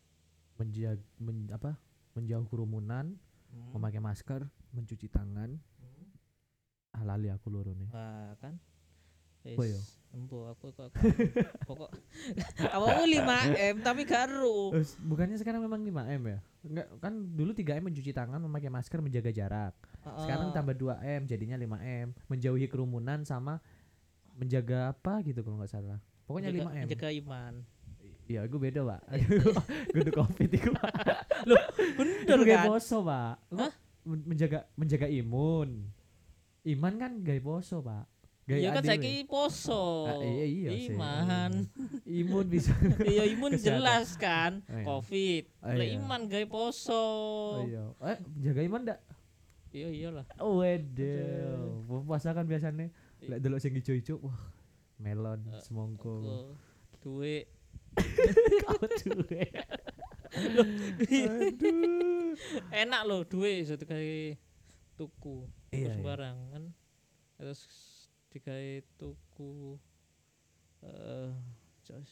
Menjag 0.57 0.97
men, 1.17 1.49
apa? 1.49 1.77
Menjauh 2.13 2.45
kerumunan 2.45 3.17
Hmm. 3.47 3.71
memakai 3.71 4.03
masker 4.03 4.43
mencuci 4.75 5.07
tangan. 5.07 5.55
Ah 6.91 7.03
lali 7.07 7.31
aku 7.31 7.47
loro 7.47 7.71
nih. 7.71 7.87
Wah 7.89 8.35
kan? 8.37 8.59
Ya? 9.47 9.55
Wis, 9.55 10.03
embo 10.11 10.51
aku 10.51 10.75
kok 10.75 10.91
pokok. 11.67 11.87
Awalnya 12.75 13.07
5 13.07 13.71
m 13.71 13.75
tapi 13.79 14.03
garu 14.03 14.75
bukannya 14.99 15.39
sekarang 15.39 15.63
memang 15.63 15.79
5M 15.79 16.21
ya? 16.27 16.39
Enggak 16.67 16.87
kan 16.99 17.13
dulu 17.15 17.55
3M 17.55 17.87
mencuci 17.87 18.11
tangan 18.11 18.43
memakai 18.43 18.67
masker 18.67 18.99
menjaga 18.99 19.31
jarak 19.31 19.71
sekarang 20.17 20.47
tambah 20.51 20.73
2M 20.73 21.21
jadinya 21.25 21.55
5M 21.55 22.07
menjauhi 22.27 22.65
kerumunan 22.65 23.21
sama 23.21 23.59
menjaga 24.33 24.91
apa 24.91 25.19
gitu 25.21 25.41
kalau 25.41 25.57
nggak 25.57 25.71
salah. 25.71 25.97
Pokoknya 26.23 26.51
5M 26.51 26.87
jaga 26.87 27.09
iman. 27.11 27.53
Iya 28.27 28.43
gue 28.43 28.59
beda 28.59 28.83
pak 28.83 29.01
gue 29.87 30.01
udah 30.03 30.15
covid 30.19 30.49
itu 30.51 30.67
pak 30.67 30.91
bener 31.97 32.19
itu 32.27 32.43
gaya 32.43 32.59
kan? 32.59 32.67
poso 32.67 32.97
pak 32.99 33.39
Hah? 33.55 33.71
men- 34.03 34.25
menjaga 34.27 34.59
menjaga 34.75 35.07
imun. 35.07 35.87
Iman 36.61 36.93
kan 36.99 37.11
gaya 37.23 37.39
poso 37.39 37.79
pak 37.79 38.03
gaya 38.43 38.59
iya 38.59 38.69
kan 38.71 38.83
saiki 38.83 39.23
poso 39.23 40.11
Ah, 40.11 40.19
iya 40.19 40.43
iya 40.43 40.69
iman. 40.91 41.51
Imun 42.19 42.45
bisa. 42.47 42.75
Iya 43.07 43.23
imun 43.31 43.55
jelas 43.55 44.15
kan. 44.15 44.59
Oh, 44.67 44.75
iya. 44.75 44.83
covid. 44.83 45.43
Oh, 45.63 45.71
Lah 45.71 45.85
iya. 45.87 45.95
iman 45.95 46.21
gaya 46.27 46.47
poso 46.47 47.07
oh, 47.53 47.63
iya. 47.63 47.83
Eh 48.11 48.17
jaga 48.43 48.61
iman 48.67 48.81
ndak 48.83 48.99
iya 49.77 49.89
iyalah. 49.89 50.25
Oh 50.41 50.59
wedo 50.59 51.13
puasa 52.03 52.33
kan 52.33 52.43
biasanya? 52.43 52.89
Lek 53.21 53.39
delok 53.39 53.61
sing 53.61 53.73
ijo-ijo 53.73 54.17
wah 54.19 54.39
melon 54.97 55.41
Eh, 55.47 55.61
semongko. 55.61 56.13
duit 56.97 57.45
Kau 58.65 58.77
duwe. 58.81 59.45
enak 62.71 63.01
loh 63.05 63.21
duit 63.23 63.65
iso 63.65 63.73
digawe 63.73 64.37
tuku 64.93 65.45
Iya, 65.73 65.73
tuku 65.73 65.77
iya. 65.81 65.89
sembarang 65.93 66.37
kan 66.53 66.63
terus 67.37 67.61
digawe 68.29 68.71
tuku 68.97 69.77
eh 70.85 71.31
jos. 71.87 72.11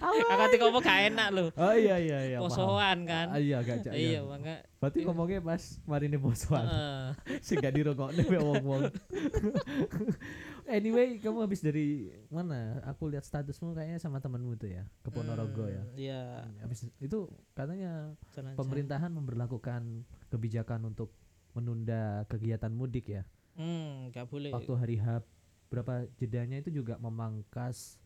Aku 0.00 0.56
ngomong 0.60 0.82
gak 0.84 1.00
enak 1.12 1.28
loh 1.32 1.48
oh 1.56 1.74
iya 1.76 1.96
iya 1.96 2.18
iya 2.36 2.38
posoan 2.40 3.08
kan? 3.08 3.32
Ah, 3.32 3.40
iya 3.40 3.64
gak 3.64 3.88
jak 3.88 3.92
iya 3.96 4.20
iya. 4.20 4.20
maka 4.20 4.64
berarti 4.80 4.98
ngomongnya 5.04 5.40
pas 5.40 5.62
marine 5.88 6.20
posoan. 6.20 6.64
Heeh. 6.68 7.40
sing 7.40 7.56
gak 7.60 7.72
dirokokne 7.76 8.20
mek 8.24 8.40
wong-wong. 8.40 8.88
Anyway 10.70 11.18
kamu 11.18 11.42
habis 11.48 11.64
dari 11.64 12.14
mana? 12.30 12.78
Aku 12.86 13.10
lihat 13.10 13.26
statusmu 13.26 13.74
kayaknya 13.74 13.98
sama 13.98 14.22
temanmu 14.22 14.54
tuh 14.54 14.70
ya 14.70 14.84
ke 15.02 15.08
Ponorogo 15.10 15.66
ya. 15.66 15.82
Hmm, 15.82 15.96
iya. 15.98 16.22
Habis 16.62 16.86
itu 17.02 17.26
katanya 17.58 18.14
pemerintahan 18.54 19.10
memberlakukan 19.10 20.06
kebijakan 20.30 20.94
untuk 20.94 21.10
menunda 21.58 22.22
kegiatan 22.30 22.70
mudik 22.70 23.10
ya. 23.10 23.22
Hmm 23.58 24.14
gak 24.14 24.30
boleh. 24.30 24.54
Waktu 24.54 24.72
hari 24.78 24.96
H 25.02 25.24
berapa 25.70 26.10
jedanya 26.18 26.58
itu 26.58 26.74
juga 26.74 26.98
memangkas 26.98 27.96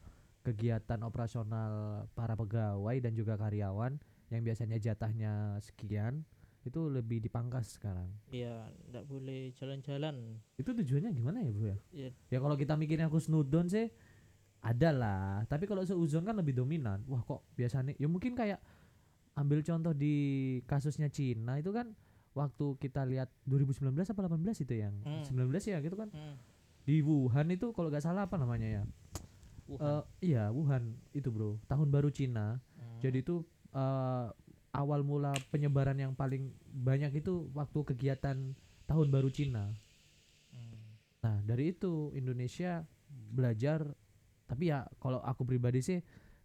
kegiatan 0.44 1.00
operasional 1.00 2.04
para 2.12 2.36
pegawai 2.36 3.00
dan 3.00 3.16
juga 3.16 3.40
karyawan 3.40 3.96
yang 4.28 4.42
biasanya 4.44 4.76
jatahnya 4.76 5.56
sekian 5.64 6.28
itu 6.64 6.80
lebih 6.88 7.20
dipangkas 7.20 7.76
sekarang. 7.76 8.08
iya 8.32 8.68
ndak 8.88 9.04
boleh 9.04 9.52
jalan-jalan 9.52 10.40
Itu 10.56 10.72
tujuannya 10.72 11.12
gimana 11.12 11.44
ya, 11.44 11.50
Bro 11.52 11.66
ya? 11.68 11.78
Iya. 11.92 12.10
Ya 12.32 12.38
kalau 12.40 12.56
kita 12.56 12.72
mikirnya 12.76 13.08
aku 13.12 13.20
snudon 13.20 13.68
sih 13.68 13.92
ada 14.64 14.88
lah, 14.96 15.44
tapi 15.44 15.68
kalau 15.68 15.84
seuzon 15.84 16.24
kan 16.24 16.32
lebih 16.40 16.56
dominan. 16.56 17.04
Wah, 17.04 17.20
kok 17.20 17.44
biasanya 17.52 17.92
ya 18.00 18.08
mungkin 18.08 18.32
kayak 18.32 18.64
ambil 19.36 19.60
contoh 19.60 19.92
di 19.92 20.14
kasusnya 20.64 21.12
Cina 21.12 21.60
itu 21.60 21.68
kan 21.68 21.92
waktu 22.32 22.64
kita 22.80 23.04
lihat 23.04 23.28
2019 23.44 23.92
apa 23.92 24.20
18 24.24 24.64
itu 24.64 24.74
yang 24.74 24.94
Hmm. 25.04 25.20
19 25.20 25.68
ya 25.68 25.78
gitu 25.84 25.96
kan 26.00 26.08
hmm. 26.10 26.36
Di 26.84 27.00
Wuhan 27.00 27.48
itu 27.48 27.72
kalau 27.72 27.88
nggak 27.88 28.04
salah 28.04 28.28
apa 28.28 28.36
namanya 28.36 28.68
ya 28.68 28.82
Wuhan. 29.64 29.80
Eh, 29.80 30.02
iya 30.22 30.52
Wuhan 30.52 30.92
itu 31.10 31.28
bro 31.28 31.56
tahun 31.66 31.88
baru 31.88 32.12
Cina 32.12 32.60
Hmm. 32.74 33.00
jadi 33.00 33.24
itu 33.24 33.40
eh, 33.72 34.26
awal 34.70 35.00
mula 35.02 35.32
penyebaran 35.48 35.96
yang 35.96 36.12
paling 36.12 36.52
banyak 36.68 37.14
itu 37.16 37.48
waktu 37.52 37.80
kegiatan 37.86 38.52
tahun 38.84 39.08
baru 39.08 39.32
Cina 39.32 39.72
Hmm. 40.52 41.00
nah 41.20 41.36
dari 41.42 41.72
itu 41.72 42.12
Indonesia 42.12 42.84
belajar 43.32 43.96
tapi 44.44 44.68
ya 44.68 44.84
kalau 45.00 45.24
aku 45.24 45.42
pribadi 45.42 45.80
sih 45.80 45.98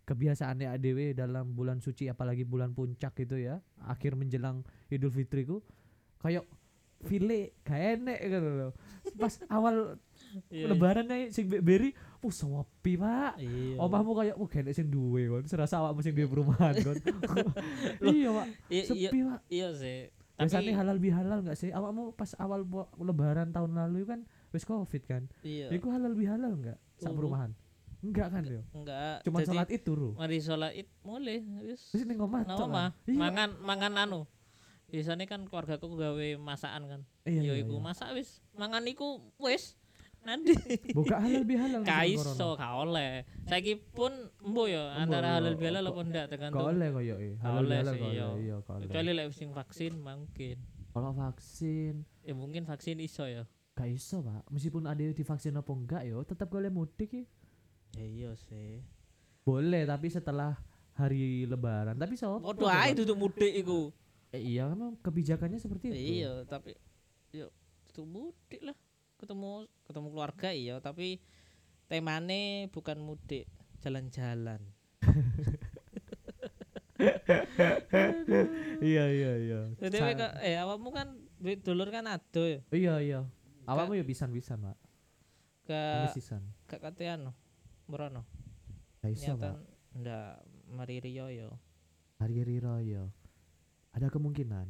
kebiasaannya 0.08 0.74
ADW 0.74 1.14
dalam 1.14 1.54
bulan 1.54 1.84
suci 1.84 2.08
apalagi 2.08 2.42
bulan 2.42 2.74
puncak 2.74 3.14
gitu 3.14 3.38
ya 3.38 3.60
akhir 3.84 4.16
menjelang 4.16 4.64
Idul 4.90 5.14
Fitriku 5.14 5.62
kayak 6.18 6.48
file 7.06 7.54
gak 7.62 8.00
enek 8.00 8.20
gitu 8.26 8.50
loh 8.50 8.72
pas 9.20 9.34
awal 9.52 10.02
Iya, 10.50 10.66
lebaran 10.68 11.06
nih 11.06 11.30
sing 11.30 11.46
beri 11.50 11.90
uh 12.20 12.30
sepi 12.30 12.94
pak 12.96 13.38
iya 13.38 13.78
Omahmu 13.78 14.12
kayak 14.14 14.36
uh 14.36 14.46
kene 14.46 14.70
sing 14.70 14.88
duwe 14.88 15.26
kon, 15.26 15.44
serasa 15.44 15.80
awakmu 15.80 16.00
sing 16.00 16.14
duwe 16.14 16.28
perumahan 16.28 16.76
kon. 16.78 16.96
iya, 18.14 18.30
Pak. 18.30 18.46
iya 18.68 18.84
iya 18.84 18.84
Sepi, 18.86 19.18
Pak. 19.24 19.40
iya 19.48 19.70
sih 19.74 20.00
Biasanya 20.36 20.56
tapi 20.56 20.72
halal 20.72 20.98
bihalal 20.98 21.40
enggak 21.44 21.58
sih? 21.58 21.68
Awakmu 21.68 22.16
pas 22.16 22.32
awal 22.38 22.64
lebaran 22.96 23.52
tahun 23.52 23.76
lalu 23.76 24.08
kan 24.08 24.20
wis 24.50 24.64
Covid 24.64 25.04
kan. 25.04 25.24
iya 25.42 25.68
Iku 25.68 25.92
halal 25.92 26.16
bihalal 26.16 26.56
enggak? 26.56 26.78
Sak 26.96 27.12
Turu. 27.12 27.28
perumahan. 27.28 27.52
Enggak 28.00 28.28
kan 28.32 28.44
yo. 28.44 28.64
enggak 28.72 29.20
Cuma 29.28 29.44
jadi 29.44 29.52
salat 29.52 29.68
id 29.70 29.82
turu. 29.84 30.16
mari 30.16 30.40
sholat 30.40 30.72
id 30.72 30.88
mulai 31.04 31.44
wis 31.62 31.92
Wis 31.92 32.08
ning 32.08 32.16
omah 32.18 32.48
kan? 32.48 32.56
Iya. 33.04 33.20
mangan 33.20 33.50
mangan 33.60 33.94
anu 34.00 34.22
biasanya 34.88 35.28
kan 35.28 35.46
keluargaku 35.46 35.86
gawe 35.94 36.28
masakan 36.40 36.84
kan 36.88 37.02
Iya, 37.22 37.42
yo 37.44 37.54
iya, 37.54 37.62
iku 37.62 37.78
iya. 37.78 37.84
masak 37.84 38.10
wis 38.16 38.40
mangan 38.56 38.82
iku 38.88 39.22
wis 39.38 39.76
nanti 40.22 40.54
Buka 40.92 41.18
halal 41.18 41.44
bihalal. 41.44 41.82
Gak 41.82 41.90
zaman 42.06 42.16
corona. 42.16 42.34
iso, 42.36 42.48
gak 42.54 42.74
oleh. 42.76 43.12
Saiki 43.46 43.74
pun 43.80 44.12
embo 44.40 44.64
ya 44.66 44.84
Embo, 44.94 45.02
antara 45.02 45.28
iya. 45.28 45.36
halal 45.40 45.54
bihalal 45.56 45.84
apa 45.86 46.00
ndak 46.04 46.14
Gak 46.14 46.30
tergantung. 46.30 46.66
oleh 46.68 46.88
koyo 46.92 47.16
e. 47.18 47.30
Halal 47.40 47.64
bihalal 47.66 47.96
iya. 47.98 48.28
iya. 48.38 48.56
Kecuali 48.62 49.12
lek 49.16 49.28
sing 49.32 49.50
vaksin 49.52 49.94
mungkin. 49.98 50.58
Kalau 50.90 51.12
vaksin 51.14 51.94
Ya 52.22 52.34
mungkin 52.34 52.64
vaksin 52.64 53.00
iso 53.00 53.26
ya. 53.26 53.44
gak 53.74 53.90
iso, 53.90 54.20
Pak. 54.20 54.44
Meskipun 54.52 54.84
ada 54.86 55.00
divaksin 55.00 55.56
apa 55.56 55.72
enggak 55.72 56.04
yo, 56.06 56.20
tetap 56.22 56.52
boleh 56.52 56.68
mudik 56.68 57.10
ya. 57.10 57.24
Ya 57.96 58.06
iya 58.06 58.32
sih. 58.36 58.84
Boleh, 59.42 59.88
tapi 59.88 60.12
setelah 60.12 60.60
hari 60.94 61.48
lebaran. 61.48 61.96
Tapi 61.96 62.14
so. 62.14 62.38
Podo 62.38 62.68
ae 62.68 62.92
duduk 62.92 63.16
mudik 63.16 63.50
iku. 63.56 63.90
Eh, 64.30 64.44
iya 64.46 64.68
memang 64.70 64.94
kebijakannya 65.00 65.58
seperti 65.58 65.90
itu. 65.90 66.22
Iya, 66.22 66.46
tapi 66.46 66.76
yo 67.32 67.50
duduk 67.90 68.06
mudik 68.06 68.62
lah. 68.62 68.78
Ketemu 69.20 69.68
ketemu 69.84 70.08
keluarga 70.16 70.50
iya, 70.56 70.80
tapi 70.80 71.20
temane 71.92 72.72
bukan 72.72 73.04
mudik, 73.04 73.52
jalan-jalan. 73.84 74.64
iya 78.80 79.06
iya 79.12 79.32
iya. 79.40 79.60
Jadi 79.76 79.98
kok 80.00 80.34
eh 80.40 80.56
awakmu 80.60 80.90
kan 80.96 81.20
duit 81.40 81.60
dulur 81.64 81.92
kan 81.92 82.08
ado 82.08 82.48
ya. 82.48 82.60
iya 82.72 82.96
iya. 83.04 83.22
Awakmu 83.68 84.00
ya 84.00 84.04
pisan-pisan, 84.08 84.66
Pak. 84.66 84.78
Ke 85.70 86.10
Pisan. 86.18 86.42
ke 86.66 86.82
katean 86.82 87.30
Merono. 87.86 88.26
Gak 89.06 89.14
Nyata 89.14 89.54
Pak. 89.54 89.62
ndak 89.94 90.42
mari 90.74 90.98
Rio 91.04 91.30
yo. 91.30 91.50
Hari-hari 92.18 92.58
raya. 92.58 93.06
Ada 93.94 94.10
kemungkinan. 94.10 94.68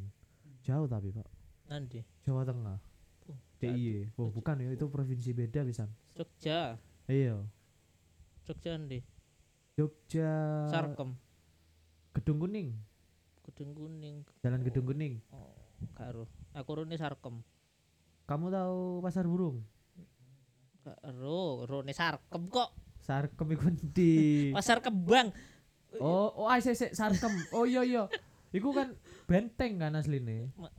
Jauh 0.60 0.84
tapi, 0.84 1.10
Pak. 1.16 1.24
Nanti 1.72 2.04
Jawa 2.26 2.44
Tengah. 2.44 2.89
Oh, 3.30 3.38
DIY. 3.60 4.10
Oh, 4.16 4.28
bukan 4.28 4.56
ya, 4.58 4.72
itu 4.72 4.86
provinsi 4.88 5.30
beda 5.30 5.62
pisan. 5.62 5.88
Jogja, 6.16 6.80
Iya. 7.06 7.42
Jogja 8.44 8.72
ndi? 8.76 8.98
Jogja. 9.76 10.30
Sarkem, 10.68 11.14
Gedung 12.12 12.38
Kuning. 12.40 12.74
Gedung 13.46 13.70
Kuning. 13.72 14.26
Jalan 14.42 14.60
Gedung 14.62 14.86
Kuning. 14.88 15.22
Oh, 15.30 15.54
karo. 15.94 16.26
Aku 16.52 16.70
rene 16.76 16.98
Sarkem. 16.98 17.40
Kamu 18.26 18.50
tahu 18.50 19.02
Pasar 19.02 19.26
Burung? 19.26 19.62
Karo, 20.82 21.68
rene 21.68 21.92
Sarkem 21.92 22.42
kok. 22.48 22.70
Sarkem 23.00 23.48
iku 23.52 23.68
ndi? 23.70 24.14
Pasar 24.56 24.80
Kembang. 24.80 25.32
Oh, 25.98 26.30
oh, 26.36 26.50
sik, 26.56 26.94
Sarkem. 26.94 27.32
Oh 27.50 27.66
iya 27.66 27.82
iya. 27.82 28.06
Iku 28.50 28.70
kan 28.74 28.94
benteng 29.26 29.78
kan 29.78 29.94
asline. 29.94 30.50
Ma- 30.58 30.74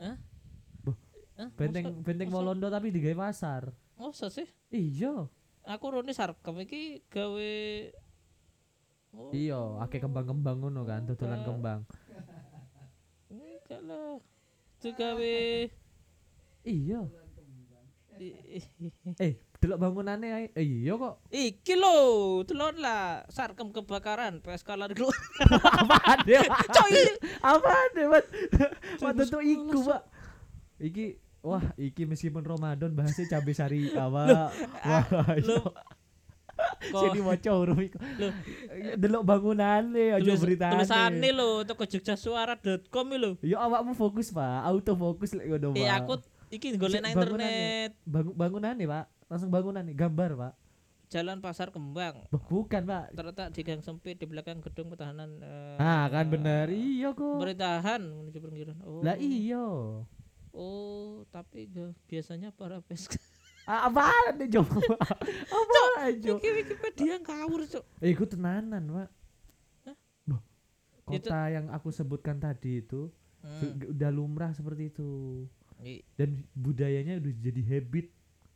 Hah? 1.42 1.50
Benteng 1.58 1.86
Masa- 1.90 2.04
benteng 2.06 2.30
Molondo 2.30 2.70
tapi 2.70 2.94
digawe 2.94 3.18
pasar. 3.20 3.74
Masa 3.98 4.30
sih? 4.30 4.46
Iya. 4.70 5.26
Aku 5.64 5.86
rene 5.90 6.14
Sarkem 6.14 6.62
iki 6.62 7.02
gawe 7.08 7.54
Oh, 9.12 9.28
Iya, 9.30 9.60
akeh 9.84 10.00
kembang-kembang 10.00 10.64
ngono 10.64 10.88
kan, 10.88 11.04
dodolan 11.04 11.44
kembang. 11.44 11.84
enggak 13.28 13.82
lah. 13.84 14.24
Itu 14.80 14.90
gawe 14.96 15.36
Iya. 16.64 17.00
Eh, 19.18 19.34
delok 19.58 19.78
bangunannya 19.78 20.28
ae. 20.30 20.46
Eh, 20.54 20.64
iya 20.64 20.94
kok. 20.94 21.20
Iki 21.28 21.74
lho, 21.74 21.98
delon 22.46 22.80
lah 22.80 23.26
Sarkem 23.28 23.74
kebakaran, 23.74 24.40
PSK 24.40 24.70
lari 24.78 24.94
keluar. 24.94 25.12
Apaan 25.82 26.22
ya? 26.24 26.46
Coy, 26.70 26.96
Apaan 27.42 27.90
ya, 27.98 28.06
Mas? 28.08 28.26
Mas- 29.02 29.28
iku, 29.44 29.80
Pak. 29.84 30.02
Iki 30.80 31.20
Wah, 31.42 31.74
iki 31.74 32.06
meskipun 32.06 32.46
Ramadan 32.46 32.94
bahasnya 32.94 33.26
cabai 33.26 33.54
sari 33.58 33.90
apa? 33.98 34.54
Wah, 34.86 35.06
lu 35.42 35.58
sini 36.82 37.20
maca 37.22 37.50
huruf 37.54 37.78
iku. 37.82 37.98
Delok 38.98 39.24
bangunane 39.26 40.18
aja 40.18 40.32
beritane. 40.38 40.74
tulisane 40.82 41.30
lho 41.34 41.66
toko 41.66 41.84
jogjasuara.com 41.86 43.08
lho. 43.18 43.32
Ya 43.42 43.62
awakmu 43.62 43.94
fokus, 43.98 44.34
Pak. 44.34 44.66
Auto 44.66 44.94
fokus 44.98 45.34
lek 45.34 45.48
ngono, 45.50 45.74
Pak. 45.74 45.82
Eh 45.82 45.90
aku 45.90 46.14
iki 46.54 46.78
golek 46.78 47.02
nang 47.02 47.14
internet. 47.16 47.98
Bangun 48.06 48.34
bangunane, 48.38 48.84
Pak. 48.86 49.06
Langsung 49.32 49.50
bangunane, 49.50 49.92
gambar, 49.96 50.32
Pak. 50.38 50.54
Jalan 51.12 51.44
Pasar 51.44 51.76
Kembang. 51.76 52.24
Bukan, 52.32 52.88
Pak. 52.88 53.12
Terletak 53.12 53.52
di 53.52 53.62
gang 53.68 53.84
sempit 53.84 54.16
di 54.16 54.24
belakang 54.24 54.64
gedung 54.64 54.88
pertahanan 54.88 55.44
eh, 55.44 55.76
Ah, 55.76 56.08
kan 56.08 56.32
bener. 56.32 56.72
Iya 56.72 57.12
kok. 57.12 57.36
Pemerintahan 57.36 58.00
menuju 58.00 58.40
pinggiran. 58.40 58.78
Oh. 58.88 59.04
Lah 59.04 59.20
iya. 59.20 60.08
Oh, 60.52 61.24
tapi 61.30 61.68
biasanya 62.06 62.52
para 62.52 62.84
PSK. 62.84 63.16
Ah, 63.64 63.88
apaan 63.88 64.36
nih, 64.36 64.50
Jo? 64.50 64.66
Apaan, 65.62 66.12
Jo? 66.18 66.36
Iki 66.36 66.50
Wikipedia 66.52 67.16
ngawur, 67.18 67.62
Cuk. 67.64 67.86
Eh, 68.02 68.10
iku 68.10 68.26
tenanan, 68.26 68.84
Pak. 68.84 69.10
Bah, 70.26 70.42
Itu- 71.08 71.30
Kota 71.30 71.42
yang 71.48 71.70
aku 71.70 71.90
sebutkan 71.90 72.36
tadi 72.36 72.80
itu 72.80 73.08
Hmm. 73.42 73.74
udah 73.90 74.10
lumrah 74.10 74.52
seperti 74.52 74.90
itu. 74.90 75.10
Dan 76.14 76.46
budayanya 76.54 77.18
udah 77.18 77.34
jadi 77.42 77.62
habit, 77.68 78.06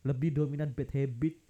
lebih 0.03 0.29
dominan 0.31 0.69
bad 0.71 0.89
habit. 0.89 1.41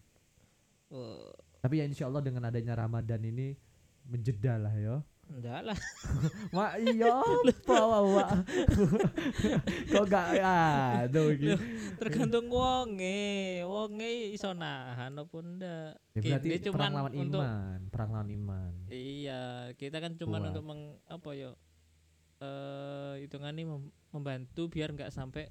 oh, 0.87 1.35
Tapi 1.59 1.79
ya 1.79 1.85
insya 1.85 2.05
Allah 2.05 2.21
dengan 2.21 2.45
adanya 2.45 2.77
Ramadan 2.77 3.19
ini 3.21 3.57
menjeda 4.05 4.55
lah 4.55 4.71
ya. 4.71 4.95
Enggak 5.25 5.62
lah. 5.65 5.77
Mak 6.55 6.72
iya 6.79 7.10
apa 7.22 7.98
Wak? 8.01 8.29
Kok 9.94 10.05
gak 10.05 10.27
aduh 10.41 11.34
iki. 11.34 11.58
Tergantung 11.98 12.48
wonge. 12.50 13.62
Wonge 13.65 14.32
iso 14.32 14.53
nahan 14.53 15.17
apa 15.17 15.38
ndak. 15.41 15.91
Ya, 16.15 16.20
berarti 16.22 16.48
Kini 16.48 16.63
cuman 16.70 16.77
perang 16.77 16.94
lawan 16.94 17.13
untuk 17.17 17.41
iman, 17.41 17.79
perang 17.89 18.10
lawan 18.13 18.29
iman. 18.32 18.74
Iya, 18.88 19.44
kita 19.75 19.98
kan 20.00 20.13
cuman 20.15 20.39
Kuat. 20.39 20.50
untuk 20.53 20.63
meng, 20.63 20.82
apa 21.10 21.29
ya? 21.34 21.51
Eh 22.39 23.13
hitungannya 23.25 23.63
mem- 23.65 23.94
membantu 24.12 24.67
biar 24.67 24.91
nggak 24.94 25.12
sampai 25.12 25.50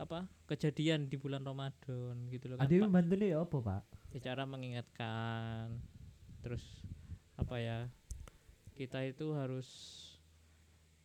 apa 0.00 0.24
kejadian 0.48 1.12
di 1.12 1.20
bulan 1.20 1.44
Ramadan 1.44 2.26
gitu 2.32 2.48
loh 2.48 2.56
kan. 2.56 2.64
Ada 2.64 2.72
yang 2.72 2.88
Pak. 2.88 2.94
bantu 2.96 3.14
nih 3.20 3.32
apa 3.36 3.56
Pak? 3.60 3.82
Ya, 4.10 4.18
cara 4.32 4.42
mengingatkan 4.48 5.76
terus 6.40 6.64
apa 7.36 7.60
ya? 7.60 7.78
Kita 8.80 9.04
itu 9.04 9.36
harus 9.36 9.68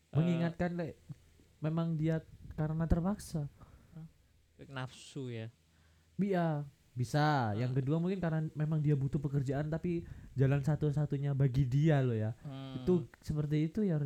eh, 0.10 0.16
Mengingatkan 0.16 0.80
lek 0.80 0.96
memang 1.60 2.00
dia 2.00 2.24
karena 2.56 2.88
terpaksa. 2.88 3.52
nafsu 4.72 5.28
ya. 5.28 5.52
Iya, 6.16 6.64
bisa. 6.96 7.52
Ah. 7.52 7.60
Yang 7.60 7.84
kedua 7.84 8.00
mungkin 8.00 8.24
karena 8.24 8.48
memang 8.56 8.80
dia 8.80 8.96
butuh 8.96 9.20
pekerjaan 9.20 9.68
tapi 9.68 10.08
jalan 10.32 10.64
satu-satunya 10.64 11.36
bagi 11.36 11.68
dia 11.68 12.00
loh 12.00 12.16
ya 12.16 12.32
Hmm. 12.44 12.80
itu 12.80 12.94
seperti 13.20 13.72
itu 13.72 13.80
ya 13.88 14.00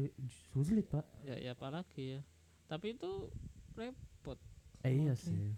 sulit 0.53 0.85
pak 0.85 1.01
ya 1.25 1.33
ya 1.37 1.51
apalagi 1.57 2.17
ya 2.17 2.21
tapi 2.69 2.93
itu 2.93 3.33
repot 3.73 4.37
eh 4.85 4.93
iya 4.93 5.17
Oke. 5.17 5.25
sih 5.25 5.49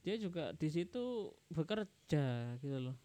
dia 0.00 0.16
juga 0.16 0.56
di 0.56 0.68
situ 0.72 1.36
bekerja 1.52 2.56
gitu 2.64 2.78
loh 2.80 2.96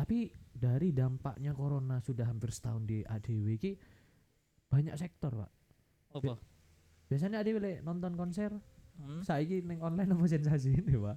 tapi 0.00 0.32
dari 0.60 0.92
dampaknya 0.92 1.56
corona 1.56 1.96
sudah 2.04 2.28
hampir 2.28 2.52
setahun 2.52 2.84
di 2.84 3.00
ADW 3.00 3.56
ki 3.56 3.72
banyak 4.68 4.92
sektor 5.00 5.32
pak. 5.32 5.50
Apa? 6.12 6.36
Biasanya 7.08 7.40
ADW 7.40 7.56
lek 7.58 7.76
nonton 7.80 8.12
konser 8.14 8.52
hmm? 9.00 9.24
saiki 9.24 9.64
neng 9.64 9.80
online 9.80 10.12
apa 10.12 10.24
sensasi 10.28 10.76
ini 10.76 10.94
pak? 11.00 11.16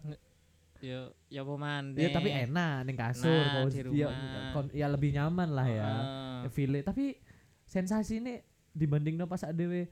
Ya 0.79 1.11
ya 1.31 1.41
apa 1.43 1.55
ya 1.95 2.09
tapi 2.11 2.29
enak 2.31 2.87
neng 2.87 2.97
kasur 2.97 3.29
Nah, 3.29 3.67
di 3.67 3.79
ya, 3.99 4.11
rumah. 4.11 4.51
kon- 4.51 4.73
ya 4.75 4.87
lebih 4.87 5.11
nyaman 5.15 5.49
lah 5.51 5.67
ya 5.67 5.91
Heeh. 5.91 6.51
feel 6.51 6.75
tapi 6.83 7.19
sensasi 7.67 8.19
ini 8.19 8.39
dibanding 8.73 9.15
no 9.19 9.27
pas 9.27 9.43
ADW 9.43 9.87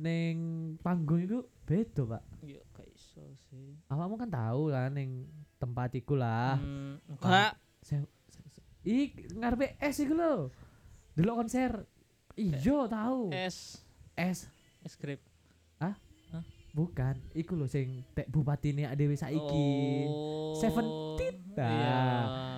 neng 0.00 0.36
panggung 0.82 1.22
itu 1.22 1.44
beda 1.64 2.18
pak. 2.18 2.22
Ya 2.42 2.60
gak 2.74 2.88
iso 2.92 3.24
sih. 3.48 3.78
Awakmu 3.88 4.18
kan 4.18 4.28
tahu 4.32 4.74
lah 4.74 4.90
neng 4.90 5.28
tempat 5.56 5.94
iku 5.96 6.18
lah. 6.18 6.58
Hmm, 6.58 6.98
enggak 7.08 7.54
Ih, 8.84 9.08
ngarepe 9.32 9.76
es 9.78 9.96
iku 9.98 10.12
lho. 10.12 10.32
Delok 11.12 11.36
konser. 11.38 11.84
Ijo 12.34 12.84
tahu. 12.86 13.30
es 13.30 13.80
Es 14.14 14.50
es 14.82 14.94
grip 14.94 15.20
bukan, 16.74 17.14
iku 17.30 17.54
lho 17.54 17.70
sing 17.70 18.02
tek 18.12 18.26
bupatine 18.26 18.90
dhewe 18.90 19.14
saiki. 19.14 19.70
oh 20.04 20.58
Seventeen. 20.58 21.34
Nah, 21.54 21.70
iya 21.70 21.98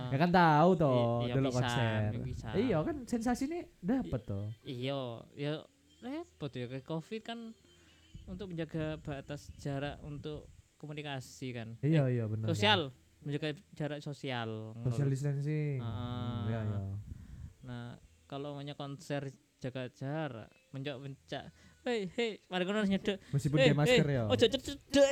Ya 0.08 0.16
kan 0.16 0.32
tahu 0.32 0.70
toh 0.72 1.20
I- 1.20 1.28
iya 1.28 1.34
delok 1.36 1.52
bisa, 1.52 1.60
konser. 1.60 2.10
bisa. 2.24 2.48
Iya 2.56 2.78
kan 2.80 2.96
sensasinya 3.04 3.60
dapet 3.78 4.20
toh. 4.24 4.48
iya 4.62 4.96
ya 5.36 5.60
repot 6.00 6.48
ya 6.48 6.64
kayak 6.64 6.86
covid 6.86 7.20
kan 7.20 7.52
untuk 8.24 8.48
menjaga 8.48 8.96
batas 8.98 9.52
jarak 9.56 10.00
untuk 10.00 10.48
komunikasi 10.76 11.52
kan 11.52 11.68
Iya 11.78 12.08
Eh, 12.08 12.16
iya 12.16 12.24
benar. 12.24 12.48
sosial 12.48 12.96
menjaga 13.26 13.48
jarak 13.72 13.98
sosial 14.00 14.70
Social 14.80 15.08
distancing. 15.08 15.78
Ah. 15.78 15.90
Hmm, 15.90 16.46
Iya 16.46 16.60
iya. 16.62 16.78
nah 17.60 17.84
kalau 18.24 18.54
namanya 18.54 18.72
konser 18.72 19.26
jaga 19.56 19.90
jarak 19.90 20.46
menjak 20.70 20.94
mencak 20.96 21.50
hei 21.82 22.06
hei 22.08 22.38
mari 22.46 22.62
kono 22.62 22.80
nyedek 22.80 23.18
Meskipun 23.28 23.56
kayak 23.56 23.74
masker 23.74 24.04
hei, 24.04 24.14
ya. 24.14 24.24
ojo 24.24 24.46
cedek 24.46 25.10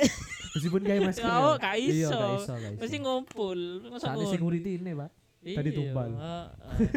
Meskipun 0.49 0.81
kayak 0.81 1.01
masker. 1.03 1.23
Oh, 1.25 1.53
ya. 1.53 1.59
gak 1.59 1.75
Iya, 1.75 1.91
iso. 2.01 2.15
gak 2.15 2.31
iso, 2.37 2.53
gak 2.53 2.71
iso. 2.71 2.79
mesti 2.79 2.97
ngumpul 2.97 3.59
masa 3.89 4.05
ngono? 4.09 4.31
security 4.31 4.71
ini, 4.77 4.91
Pak. 4.93 5.11
tadi 5.45 5.69
Iya, 5.69 5.77
tumbal. 5.77 6.09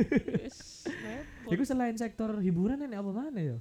Iku 1.48 1.62
selain 1.64 1.94
sektor 1.94 2.38
hiburan 2.38 2.78
ini 2.78 2.94
apa 2.94 3.10
mana 3.10 3.36
ya? 3.36 3.56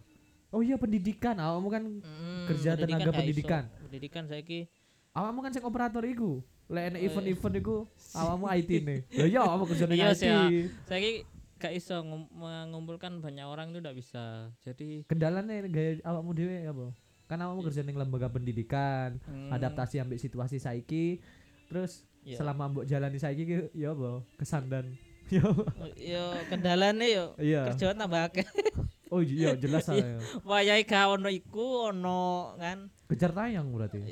Oh 0.47 0.61
iya 0.61 0.75
pendidikan, 0.75 1.35
awakmu 1.35 1.67
kan 1.67 1.83
Mm, 1.83 2.45
kerja 2.47 2.77
tenaga 2.77 3.03
gak 3.05 3.15
pendidikan. 3.15 3.63
pendidikan 3.83 4.23
saiki 4.25 4.69
awakmu 5.11 5.41
kan 5.41 5.51
sing 5.51 5.63
operator 5.63 6.03
iku. 6.03 6.39
Lek 6.67 6.83
enek 6.85 6.99
Oh, 6.99 7.01
iya. 7.01 7.07
event-event 7.09 7.55
iku 7.57 7.75
awakmu 8.13 8.45
IT 8.57 8.69
nih. 8.81 8.99
Lah 9.13 9.25
iya 9.25 9.39
awakmu 9.41 9.65
kerja 9.65 9.85
ning 9.85 9.97
Iya 9.97 10.09
IT. 10.09 10.19
sih, 10.19 10.35
saiki 10.83 11.13
gak 11.57 11.73
iso 11.73 11.97
ngum- 11.97 12.29
mengumpulkan 12.29 13.17
banyak 13.17 13.43
orang 13.43 13.71
itu 13.71 13.79
ndak 13.79 13.95
bisa 13.95 14.23
jadi 14.59 15.01
Kendalanya 15.05 15.63
gaya 15.65 15.97
awakmu 16.03 16.31
dhewe 16.31 16.59
apa? 16.61 16.91
Kan 17.25 17.39
awakmu 17.39 17.63
kerja 17.63 17.81
ning 17.81 17.95
lembaga 17.95 18.27
pendidikan, 18.27 19.17
mm, 19.21 19.49
adaptasi 19.49 19.97
ambek 19.97 20.17
situasi 20.17 20.57
saiki. 20.57 21.23
Terus 21.67 22.03
iya. 22.21 22.35
selama 22.35 22.67
mbok 22.69 22.83
jalani 22.83 23.15
saiki 23.15 23.43
ki 23.43 23.55
ya 23.73 23.91
apa? 23.91 24.23
Kesan 24.35 24.67
dan 24.67 24.85
ya 25.33 25.43
apa? 25.43 25.63
yo 25.93 26.23
kendalane 26.47 27.05
yo 27.05 27.25
iya. 27.37 27.67
kerjaan 27.67 27.95
tambah 27.97 28.27
akeh 28.27 28.47
Oh 29.11 29.19
iya 29.19 29.55
jelas 29.55 29.87
lah 29.87 29.95
ya. 29.97 30.19
wayahe 30.41 30.83
gak 30.83 31.07
ono 31.09 31.27
iku 31.27 31.87
ono 31.87 32.55
kan 32.55 32.91
Kejar 33.07 33.31
tayang 33.31 33.71
berarti. 33.71 34.03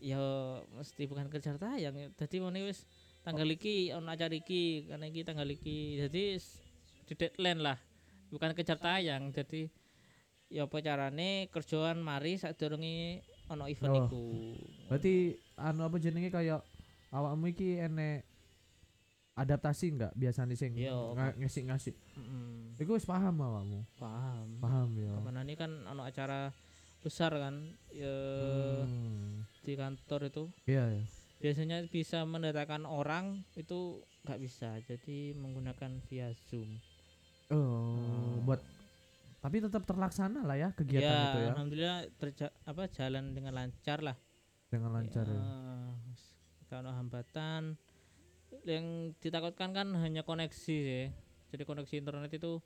Yo 0.00 0.24
mesti 0.72 1.04
bukan 1.04 1.28
kejar 1.28 1.56
tayang 1.56 1.92
ya. 1.92 2.08
Dadi 2.10 2.40
mene 2.40 2.64
wis 2.64 2.88
tanggal 3.20 3.44
iki 3.46 3.92
ono 3.92 4.08
acara 4.08 4.32
iki, 4.32 4.88
karena 4.88 5.06
iki 5.06 5.20
tanggal 5.22 5.44
iki. 5.46 6.00
Jadi 6.00 6.40
di 7.04 7.14
deadline 7.14 7.60
lah. 7.60 7.78
Bukan 8.28 8.52
kejar 8.52 8.76
tayang. 8.76 9.28
Jadi 9.30 9.68
ya 10.48 10.64
apa 10.64 10.80
carane 10.80 11.46
kerjaan 11.46 12.00
mari 12.00 12.34
sadurunge 12.34 13.20
ono 13.46 13.68
event 13.68 13.92
Oh. 13.92 14.00
iku. 14.02 14.24
Berarti 14.88 15.14
anu 15.54 15.84
apa 15.84 15.96
jenenge 15.96 16.28
kayak 16.28 16.64
awakmu 17.10 17.46
iki 17.48 17.76
enek 17.76 18.24
adaptasi 19.32 19.86
enggak 19.90 20.12
biasanya 20.14 20.52
sing 20.52 20.74
Iya. 20.74 20.92
nga- 21.14 21.32
ngasih-ngasih. 21.34 21.94
Mm, 22.14 22.76
Iku 22.76 22.92
wis 22.92 23.04
paham 23.04 23.36
awakmu. 23.36 23.84
paham. 23.94 24.48
Paham 24.58 24.88
ya. 24.94 25.12
Ke 25.12 25.20
mana 25.20 25.40
ini 25.42 25.54
kan 25.54 25.70
ono 25.86 26.02
acara 26.02 26.50
besar 27.00 27.32
kan 27.32 27.54
ya 27.90 28.16
Hmm. 28.84 29.39
Di 29.60 29.72
kantor 29.74 30.20
itu 30.26 30.44
Iya 30.64 30.84
ya. 30.90 31.04
biasanya 31.38 31.84
bisa 31.86 32.22
mendatangkan 32.22 32.84
orang 32.84 33.24
itu 33.54 34.00
nggak 34.22 34.38
bisa 34.38 34.76
jadi 34.82 35.16
menggunakan 35.34 36.00
via 36.06 36.28
zoom 36.46 36.80
Oh, 37.50 37.56
Oh. 37.56 38.36
buat 38.44 38.62
tapi 39.40 39.58
tetap 39.58 39.82
terlaksana 39.82 40.44
lah 40.44 40.54
ya 40.54 40.68
kegiatan 40.70 41.02
ya, 41.02 41.24
itu 41.26 41.38
ya 41.38 41.48
alhamdulillah 41.50 41.98
terja- 42.14 42.54
apa 42.62 42.86
jalan 42.88 43.32
dengan 43.32 43.52
lancar 43.54 43.98
lah 44.00 44.16
dengan 44.68 44.92
lancar 44.92 45.24
ya. 45.24 45.40
kalau 46.66 46.92
hambatan 46.92 47.74
yang 48.62 48.84
ditakutkan 49.16 49.72
kan 49.72 49.88
hanya 49.96 50.22
koneksi 50.22 50.60
sih 50.78 51.08
jadi 51.48 51.62
koneksi 51.64 51.94
internet 51.96 52.30
itu 52.30 52.60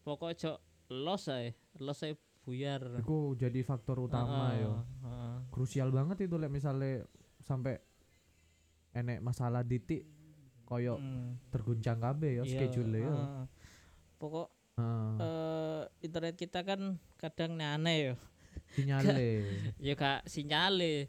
pokoknya 0.00 0.56
los 0.88 1.26
aja 1.26 1.52
los 1.76 2.00
aja 2.00 2.14
buyar 2.42 2.82
Iku 2.98 3.34
jadi 3.34 3.62
faktor 3.62 4.02
utama 4.02 4.52
Heeh, 4.52 4.66
ya. 4.66 4.72
heeh. 5.06 5.34
Krusial 5.48 5.88
banget 5.90 6.26
itu 6.26 6.34
lek 6.36 6.50
misalnya 6.50 7.06
sampai 7.38 7.78
enek 8.92 9.18
masalah 9.18 9.62
titik 9.62 10.04
koyo 10.62 10.96
Mm, 10.96 11.36
terguncang 11.48 11.98
kabeh 11.98 12.40
ya 12.40 12.44
iya, 12.44 12.48
schedule 12.48 12.98
ya. 12.98 13.08
heeh. 13.08 13.44
pokok 14.16 14.48
Heeh. 14.76 15.12
eh, 15.18 15.82
internet 16.00 16.34
kita 16.34 16.60
kan 16.62 16.96
kadang 17.16 17.56
aneh 17.58 17.96
ya 18.10 18.14
Sinyale. 18.72 19.28
ya 19.86 19.92
gak 19.94 20.24
sinyale 20.26 21.08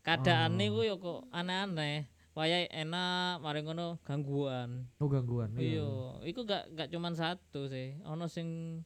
keadaannya 0.00 0.66
Oh. 0.68 0.74
ku 0.74 0.80
ya 0.84 0.94
kok 0.96 1.20
aneh-aneh 1.30 2.08
wayahe 2.32 2.68
enak 2.68 3.40
mari 3.40 3.60
ngono 3.60 4.00
gangguan 4.02 4.88
Oh 4.96 5.08
gangguan. 5.08 5.52
iya 5.56 5.88
iku 6.24 6.44
gak 6.44 6.72
gak 6.72 6.88
cuman 6.88 7.12
satu 7.12 7.68
sih 7.68 8.00
ono 8.04 8.28
sing 8.28 8.80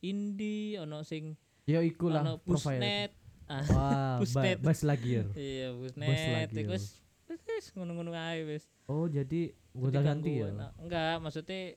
indie 0.00 0.78
ono 0.78 1.02
sing 1.02 1.34
Ya 1.64 1.80
iku 1.80 2.08
lah 2.08 2.22
ono 2.22 2.38
provider. 2.38 2.80
busnet 2.80 3.10
ah 3.46 3.64
Wah, 3.66 4.16
ba 4.16 4.20
Busnet. 4.22 4.58
bas 4.58 4.80
lagi 4.82 5.10
ya. 5.14 5.24
iya 5.32 5.68
ya. 5.68 5.76
wis 5.76 6.84
wis 7.28 7.64
ngono-ngono 7.72 8.12
ae 8.12 8.44
wis 8.44 8.64
Oh, 8.88 9.04
jadi 9.04 9.52
gonta 9.70 10.00
ganti 10.00 10.40
ya. 10.40 10.48
Nah, 10.48 10.72
enggak 10.76 11.20
maksudnya 11.20 11.76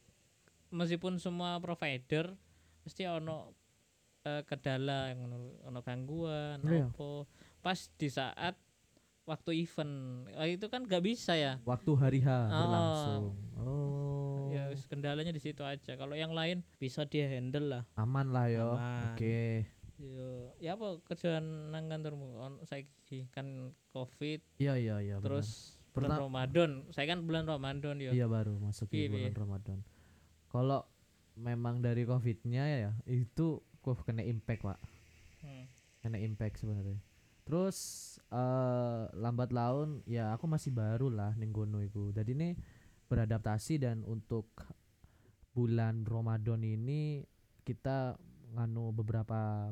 meskipun 0.70 1.20
semua 1.20 1.60
provider 1.60 2.32
mesti 2.82 3.04
ono 3.04 3.52
eh, 4.24 4.42
kendala 4.44 5.12
yang 5.12 5.28
ono, 5.28 5.38
ono 5.62 5.80
gangguan 5.82 6.64
Iya. 6.64 6.88
apa 6.88 7.28
pas 7.60 7.92
di 7.92 8.08
saat 8.08 8.56
waktu 9.32 9.64
event 9.64 9.94
Ah, 10.34 10.44
itu 10.44 10.68
kan 10.68 10.84
gak 10.84 11.00
bisa 11.02 11.32
ya 11.34 11.56
Waktu 11.64 11.92
hari 11.94 12.20
H 12.20 12.28
Oh. 12.28 12.52
berlangsung. 12.52 13.24
Oh. 13.56 14.44
ya 14.50 14.68
kendalanya 14.86 15.32
di 15.32 15.40
situ 15.40 15.64
aja 15.64 15.96
kalau 15.96 16.12
yang 16.14 16.32
lain 16.32 16.60
bisa 16.76 17.04
dia 17.04 17.24
handle 17.26 17.72
lah 17.72 17.84
Aman 17.96 18.30
lah 18.30 18.46
yo. 18.46 18.76
Oke. 19.08 19.64
Yo, 19.96 20.52
ya 20.58 20.74
apa 20.74 20.98
kerjaan 21.06 21.70
nang 21.70 21.86
kantormu 21.86 22.36
on 22.36 22.54
saiki 22.62 23.30
kan 23.30 23.46
covid 23.88 24.42
Iya 24.58 24.76
iya 24.76 24.96
iya. 25.00 25.16
benar. 25.16 25.40
terus 25.40 25.78
bulan 25.92 26.18
Ramadan 26.20 26.70
saya 26.90 27.06
kan 27.08 27.22
bulan 27.22 27.46
Ramadan 27.46 27.96
yo 27.96 28.10
Iya 28.10 28.26
baru 28.26 28.58
masuk 28.58 28.90
Piye, 28.90 29.06
di 29.06 29.14
bulan 29.14 29.30
piye? 29.30 29.40
Ramadan. 29.40 29.78
Kalau 30.48 30.82
memang 31.34 31.80
dari 31.80 32.04
covidnya 32.04 32.64
ya 32.68 32.92
itu 33.06 33.48
kok 33.80 34.02
kena 34.02 34.22
impact 34.22 34.62
pak, 34.64 34.80
Hmm. 35.40 35.66
kena 36.00 36.18
impact 36.18 36.60
sebenarnya. 36.60 36.98
Terus 37.44 37.78
eh 38.32 39.04
lambat 39.18 39.52
laun 39.52 40.06
ya 40.08 40.34
aku 40.36 40.46
masih 40.48 40.72
baru 40.72 41.12
lah 41.12 41.36
ning 41.36 41.52
kono 41.52 41.82
iku. 41.84 42.14
Jadi 42.14 42.32
ini 42.38 42.50
beradaptasi 43.12 43.82
dan 43.82 44.08
untuk 44.08 44.48
bulan 45.52 46.08
Ramadan 46.08 46.64
ini 46.64 47.28
kita 47.68 48.16
nganu 48.56 48.96
beberapa 48.96 49.72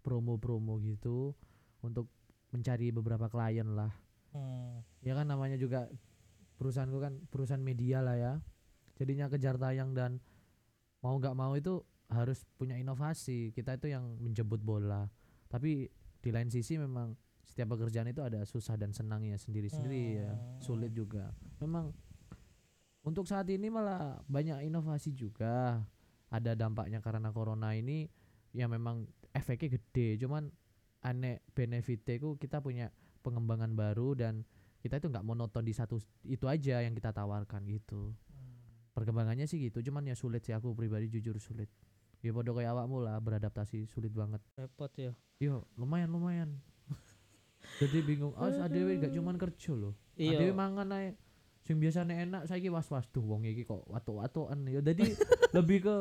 promo-promo 0.00 0.80
gitu 0.80 1.36
untuk 1.84 2.08
mencari 2.52 2.92
beberapa 2.92 3.28
klien 3.28 3.76
lah 3.76 3.92
Hmm. 4.32 4.80
ya 5.04 5.12
kan 5.12 5.28
namanya 5.28 5.60
juga 5.60 5.92
perusahaanku 6.56 6.98
kan 7.04 7.20
perusahaan 7.28 7.60
media 7.60 8.00
lah 8.00 8.16
ya 8.16 8.32
jadinya 8.96 9.28
kejar 9.28 9.60
tayang 9.60 9.92
dan 9.92 10.24
mau 11.04 11.20
nggak 11.20 11.36
mau 11.36 11.52
itu 11.52 11.84
harus 12.08 12.48
punya 12.56 12.80
inovasi 12.80 13.52
kita 13.52 13.76
itu 13.76 13.92
yang 13.92 14.16
menjemput 14.24 14.64
bola 14.64 15.12
tapi 15.52 15.92
di 16.22 16.30
lain 16.30 16.48
sisi 16.48 16.78
memang 16.78 17.18
setiap 17.42 17.74
pekerjaan 17.76 18.06
itu 18.08 18.22
ada 18.22 18.46
susah 18.46 18.78
dan 18.78 18.94
senangnya 18.94 19.36
sendiri-sendiri 19.36 20.02
ya 20.22 20.30
Hmm. 20.32 20.62
sulit 20.62 20.94
juga. 20.94 21.34
Memang 21.58 21.90
untuk 23.02 23.26
saat 23.26 23.50
ini 23.50 23.66
malah 23.68 24.22
banyak 24.30 24.62
inovasi 24.62 25.10
juga. 25.12 25.82
Ada 26.32 26.56
dampaknya 26.56 27.02
karena 27.04 27.28
corona 27.34 27.74
ini 27.76 28.08
ya 28.56 28.70
memang 28.70 29.04
efeknya 29.34 29.76
gede. 29.76 30.16
Cuman 30.22 30.48
aneh 31.02 31.42
benefitnya 31.52 32.16
ku 32.22 32.38
kita 32.38 32.62
punya 32.62 32.88
pengembangan 33.26 33.74
baru 33.74 34.14
dan 34.14 34.46
kita 34.80 35.02
itu 35.02 35.10
nggak 35.10 35.26
monoton 35.26 35.66
di 35.66 35.74
satu 35.74 35.98
itu 36.24 36.46
aja 36.46 36.80
yang 36.80 36.94
kita 36.94 37.10
tawarkan 37.10 37.66
gitu. 37.68 38.14
Perkembangannya 38.94 39.50
sih 39.50 39.58
gitu 39.60 39.82
cuman 39.82 40.08
ya 40.08 40.14
sulit 40.16 40.46
sih. 40.46 40.54
Aku 40.54 40.72
pribadi 40.78 41.10
jujur 41.10 41.36
sulit 41.42 41.68
ya 42.22 42.30
podo 42.30 42.54
kayak 42.54 42.70
awakmu 42.70 43.02
lah 43.02 43.18
beradaptasi 43.18 43.90
sulit 43.90 44.14
banget. 44.14 44.38
Repot 44.54 44.90
ya. 44.94 45.10
Yo 45.42 45.66
lumayan 45.74 46.06
lumayan. 46.14 46.50
Jadi 47.82 47.98
bingung 48.02 48.30
oh 48.38 48.46
adewe 48.62 48.94
gak 48.98 49.10
cuman 49.10 49.34
kerja 49.34 49.74
loh. 49.74 49.98
Iya. 50.14 50.38
Adewe 50.38 50.54
mangan 50.54 50.86
ae. 50.94 51.18
Sing 51.62 51.78
biasanya 51.78 52.26
enak 52.26 52.42
saiki 52.46 52.70
was-was. 52.70 53.06
Tuh 53.10 53.22
wong 53.22 53.46
iki 53.46 53.62
kok 53.62 53.86
watu-watuan 53.90 54.66
ya. 54.66 54.82
Jadi 54.82 55.14
lebih 55.58 55.78
ke 55.82 55.96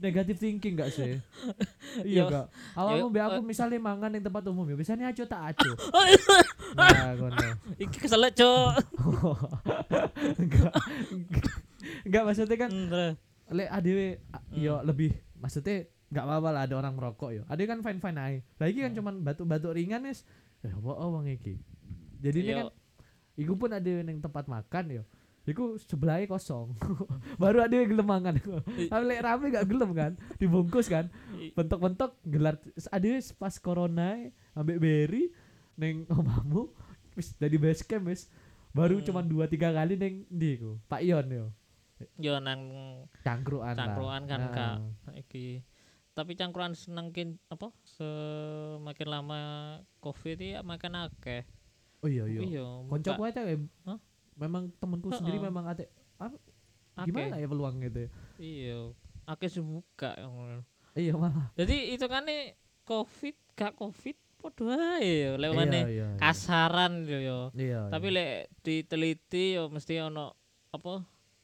negatif 0.00 0.36
thinking 0.36 0.76
gak 0.76 0.92
sih? 0.92 1.16
Iya 2.06 2.22
Yo, 2.22 2.32
gak? 2.32 2.46
Awakmu 2.76 3.08
yo, 3.08 3.12
be 3.12 3.20
aku 3.20 3.40
misalnya 3.42 3.80
mangan 3.80 4.12
di 4.12 4.20
tempat 4.22 4.44
umum 4.46 4.62
ya 4.68 4.76
biasanya 4.78 5.10
aco 5.10 5.24
tak 5.26 5.42
aco 5.56 5.70
Oh, 5.90 6.04
iya. 6.06 6.36
nah 6.76 7.12
ngono. 7.18 7.48
Iki 7.80 7.96
kesel 7.96 8.28
cok 8.30 8.68
enggak. 10.38 10.72
Enggak 12.06 12.22
maksudnya 12.28 12.56
kan 12.60 12.72
lek 13.50 13.68
adewe 13.74 14.22
yo 14.54 14.78
lebih 14.86 15.10
maksudnya 15.40 15.76
nggak 16.10 16.24
apa-apa 16.26 16.48
lah 16.52 16.62
ada 16.68 16.74
orang 16.76 16.94
merokok 16.94 17.30
yo. 17.32 17.42
Adewe 17.46 17.66
kan 17.66 17.80
fine 17.80 18.00
fine 18.02 18.18
aja 18.18 18.38
lagi 18.58 18.78
kan 18.82 18.90
Hmm. 18.92 18.98
cuman 19.00 19.14
batuk-batuk 19.24 19.72
ringan 19.72 20.04
wis 20.04 20.22
eh 20.60 20.70
apa 20.70 20.90
oh 20.92 21.22
iki? 21.24 21.56
Jadi 22.20 22.38
ini 22.44 22.50
Yo, 22.52 22.56
kan 22.60 22.66
iku 23.34 23.52
pun 23.56 23.70
ada 23.72 23.88
yang 23.88 24.20
tempat 24.20 24.44
makan 24.44 25.00
yo. 25.00 25.02
Iku 25.48 25.80
sebelahnya 25.80 26.28
kosong. 26.28 26.76
Baru 27.42 27.64
ada 27.64 27.72
yang 27.72 27.88
gelem 27.88 28.04
mangan 28.04 28.36
tapi 28.36 29.04
lek 29.08 29.20
rame 29.24 29.46
gak 29.48 29.66
gelem 29.66 29.90
kan 29.96 30.12
dibungkus 30.36 30.86
kan. 30.86 31.08
Bentok-bentok 31.56 32.20
gelar 32.28 32.60
ada 32.92 33.08
pas 33.34 33.56
corona 33.56 34.20
ambek 34.52 34.76
beri 34.76 35.32
neng 35.80 36.04
omamu 36.12 36.68
wis 37.16 37.32
dari 37.40 37.56
base 37.56 37.80
camp 37.86 38.12
wis. 38.12 38.28
Baru 38.70 39.00
Hmm. 39.00 39.06
cuman 39.08 39.24
dua 39.26 39.44
tiga 39.48 39.72
kali 39.72 39.96
neng 39.96 40.28
di 40.28 40.60
ku 40.60 40.76
Pak 40.86 41.00
Ion 41.02 41.26
yo 41.26 41.46
yo 42.16 42.40
nang 42.40 42.60
cangkruan. 43.24 43.74
Cangkruan 43.76 44.22
kan, 44.24 44.40
Nah, 44.40 44.52
Kak. 44.52 44.76
iki 45.16 45.60
tapi 46.20 46.34
cangkruan 46.34 46.74
senengkin 46.74 47.38
apa 47.48 47.70
semakin 47.86 49.08
lama 49.08 49.40
covid 50.02 50.36
ya 50.36 50.60
makin 50.60 50.92
akeh 50.98 51.46
oh 52.02 52.08
iya 52.10 52.26
iya 52.26 52.40
iya 52.44 52.64
konco 52.90 53.10
kuwi 53.14 53.30
Hah? 53.88 53.98
memang 54.36 54.68
temenku 54.76 55.08
sendiri 55.14 55.38
Heeh. 55.38 55.48
memang 55.48 55.64
ate 55.70 55.84
akeh. 56.20 57.08
gimana 57.08 57.40
ya 57.40 57.46
peluang 57.48 57.80
gitu 57.86 58.10
iya 58.36 58.92
akeh 59.24 59.48
sing 59.48 59.64
buka 59.64 60.12
ngono. 60.20 60.60
iya 60.98 61.14
malah 61.14 61.48
jadi 61.54 61.94
itu 61.94 62.04
kan 62.10 62.26
nih 62.26 62.58
covid 62.84 63.36
gak 63.54 63.78
covid 63.78 64.16
podo 64.40 64.72
ae 64.72 65.36
lek 65.36 65.52
iya, 65.52 65.64
iya, 65.64 65.86
iya. 65.88 66.08
kasaran 66.20 67.04
yo 67.06 67.16
yo 67.20 67.40
iya 67.54 67.86
tapi 67.88 68.12
iya. 68.12 68.16
lek 68.18 68.32
diteliti 68.60 69.56
yo 69.56 69.72
mesti 69.72 70.00
ono 70.04 70.36
apa 70.74 71.00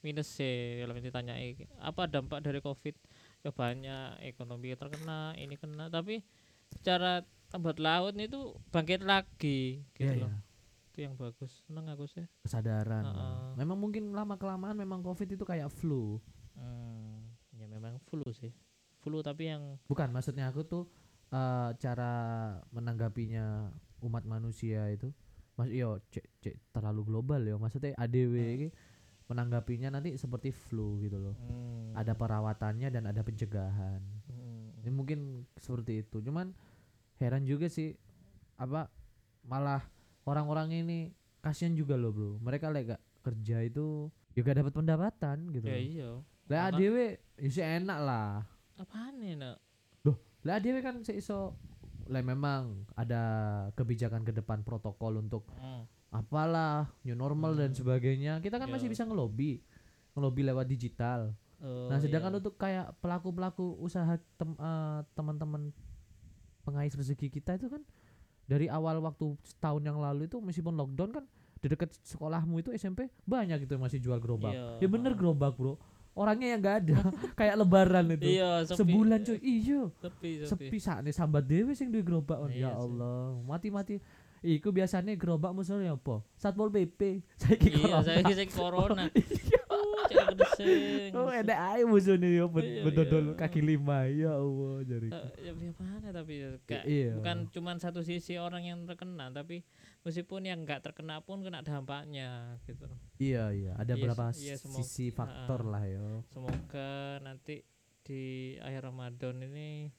minus 0.07 0.31
sih 0.31 0.87
kalau 0.87 0.95
ditanyai 0.95 1.59
apa 1.83 2.07
dampak 2.07 2.38
dari 2.38 2.62
covid? 2.62 2.95
Ya 3.42 3.51
banyak 3.51 4.23
ekonomi 4.23 4.71
terkena 4.79 5.35
ini 5.35 5.59
kena. 5.59 5.90
Tapi 5.90 6.23
secara 6.71 7.27
lambat 7.51 7.83
laut 7.83 8.14
itu 8.14 8.55
bangkit 8.71 9.03
lagi 9.03 9.83
gitu 9.99 10.07
iya, 10.07 10.23
loh. 10.23 10.31
iya. 10.31 10.38
itu 10.95 10.99
yang 11.03 11.14
bagus. 11.19 11.51
Seneng 11.66 11.90
aku 11.90 12.07
sih. 12.07 12.23
Kesadaran. 12.47 13.03
Heeh. 13.03 13.47
memang 13.59 13.79
mungkin 13.83 14.14
lama 14.14 14.38
kelamaan 14.38 14.79
memang 14.79 15.03
covid 15.03 15.35
itu 15.35 15.42
kayak 15.42 15.66
flu. 15.75 16.23
Hmm, 16.55 17.35
ya 17.59 17.66
memang 17.66 17.99
flu 18.07 18.23
sih. 18.31 18.55
Flu 19.03 19.27
tapi 19.27 19.51
yang 19.51 19.83
bukan 19.90 20.14
maksudnya 20.14 20.47
aku 20.55 20.62
tuh 20.62 20.87
eh, 21.35 21.71
cara 21.83 22.14
menanggapinya 22.71 23.75
umat 24.07 24.23
manusia 24.23 24.87
itu 24.95 25.11
mas 25.57 25.73
yo 25.73 25.97
cek 26.12 26.25
cek 26.45 26.57
terlalu 26.69 27.03
global 27.09 27.40
ya 27.40 27.57
maksudnya 27.57 27.97
ADW 27.97 28.35
Hmm. 28.37 28.71
Menanggapinya 29.27 29.91
nanti 29.91 30.15
seperti 30.15 30.55
flu 30.55 31.03
gitu 31.03 31.19
loh. 31.19 31.37
Hmm, 31.37 31.93
ada 31.99 32.15
perawatannya 32.15 32.89
dan 32.91 33.11
ada 33.11 33.21
pencegahan. 33.27 34.01
Hmm, 34.31 34.71
ini 34.83 34.91
mungkin 34.91 35.49
seperti 35.59 36.07
itu. 36.07 36.23
Cuman 36.23 36.55
heran 37.19 37.43
juga 37.43 37.67
sih 37.67 37.99
apa 38.57 38.89
malah 39.43 39.83
orang-orang 40.25 40.87
ini 40.87 40.99
kasihan 41.43 41.75
juga 41.75 41.99
loh 41.99 42.15
bro. 42.15 42.31
Mereka 42.39 42.71
gak 42.71 43.03
kerja 43.27 43.67
itu 43.67 44.11
juga 44.37 44.55
dapat 44.55 44.73
pendapatan 44.75 45.51
gitu 45.51 45.67
ya 45.67 45.75
loh. 45.75 45.83
iya? 45.83 46.11
ADW 46.47 46.97
ya 47.43 47.49
sih 47.51 47.67
enak 47.67 47.99
lah. 47.99 48.47
Apaan 48.79 49.19
nih 49.19 49.35
nak? 49.35 49.59
Lah 50.47 50.62
dia 50.62 50.79
kan 50.79 51.03
seiso 51.03 51.59
lah 52.07 52.23
memang 52.23 52.87
ada 52.95 53.23
kebijakan 53.75 54.23
ke 54.23 54.31
depan 54.31 54.62
protokol 54.62 55.19
untuk 55.19 55.43
hmm. 55.59 55.83
Apalah 56.16 56.74
new 57.02 57.14
normal 57.14 57.52
dan 57.55 57.70
Hmm. 57.70 57.79
sebagainya. 57.79 58.38
Kita 58.38 58.57
kan 58.57 58.66
masih 58.66 58.87
Iya. 58.87 58.92
bisa 58.92 59.05
ngelobi 59.05 59.61
ngelobi 60.12 60.42
lewat 60.42 60.66
digital. 60.66 61.37
Oh, 61.57 61.88
nah 61.88 61.96
sedangkan 61.96 62.33
iya. 62.33 62.38
untuk 62.38 62.55
kayak 62.55 62.96
pelaku 62.98 63.29
pelaku 63.31 63.76
usaha 63.79 64.16
tem, 64.37 64.50
eh, 64.50 65.00
teman-teman 65.12 65.72
pengais 66.62 66.92
rezeki 66.92 67.29
kita 67.31 67.55
itu 67.55 67.68
kan 67.68 67.81
dari 68.44 68.66
awal 68.66 69.00
waktu 69.00 69.24
setahun 69.42 69.81
yang 69.81 69.96
lalu 69.96 70.24
itu 70.24 70.37
meskipun 70.38 70.72
lockdown 70.72 71.11
kan 71.12 71.24
di 71.57 71.66
dekat 71.66 71.96
sekolahmu 72.02 72.61
itu 72.61 72.70
SMP 72.70 73.09
banyak 73.24 73.64
gitu 73.64 73.74
yang 73.74 73.85
masih 73.85 73.98
jual 73.98 74.16
gerobak. 74.16 74.52
Iya, 74.52 74.79
ya 74.79 74.87
bener 74.87 75.12
gerobak 75.12 75.52
bro. 75.52 75.76
Orangnya 76.12 76.48
yang 76.50 76.61
nggak 76.61 76.76
ada 76.83 76.96
kayak 77.38 77.57
lebaran 77.57 78.05
itu. 78.11 78.24
Iya 78.31 78.64
sepi. 78.64 78.76
sebulan 78.79 79.18
cuy. 79.22 79.38
Iya. 79.38 79.81
Sepi 79.98 80.31
sepi, 80.38 80.64
sepi 80.68 80.79
sakne 80.79 81.11
sambat 81.11 81.44
dhewe 81.44 81.72
sing 81.72 81.88
duwe 81.88 82.00
gerobak. 82.00 82.40
Ya 82.48 82.52
Iya 82.52 82.70
sih. 82.70 82.81
Allah 82.83 83.20
mati-mati 83.42 83.94
iku 84.40 84.68
biasanya 84.70 85.14
gerobak 85.14 85.53
musuhnya 85.53 85.94
apa? 85.94 86.20
Satpol 86.37 86.68
pp 86.68 87.22
saiki 87.40 87.68
iya 87.72 88.01
corona. 88.01 88.03
Saya 88.03 88.20
kisah 88.22 88.49
corona 88.51 89.05
oh 91.16 91.31
enak 91.31 91.59
ae 91.75 91.83
musuhnya 91.85 92.29
ya 92.29 92.44
ben- 92.46 92.64
Iya, 92.66 92.83
bedodol 92.85 93.25
iya. 93.33 93.37
kaki 93.37 93.61
lima. 93.61 94.07
Ya 94.09 94.33
Allah 94.35 94.75
jadi 94.83 95.09
Eh, 95.09 95.31
ya 95.46 95.53
gimana 95.53 96.07
tapi 96.11 96.35
ya, 96.37 96.51
iya. 96.85 97.12
bukan 97.16 97.49
cuman 97.51 97.77
satu 97.79 98.01
sisi 98.03 98.37
orang 98.37 98.64
yang 98.64 98.79
terkena 98.85 99.29
tapi 99.31 99.62
meskipun 100.03 100.46
yang 100.46 100.62
nggak 100.62 100.83
terkena 100.83 101.20
pun 101.22 101.42
kena 101.42 101.62
dampaknya 101.62 102.57
gitu. 102.64 102.87
Iya 103.18 103.51
iya. 103.53 103.72
Ada 103.77 103.94
Iya, 103.96 104.03
berapa 104.03 104.25
iya, 104.37 104.55
sisi 104.57 105.11
faktor 105.11 105.66
lah 105.66 105.85
ya. 105.85 106.05
Semoga 106.31 107.20
nanti 107.20 107.62
di 108.07 108.55
akhir 108.62 108.87
Ramadan 108.87 109.42
ini 109.42 109.90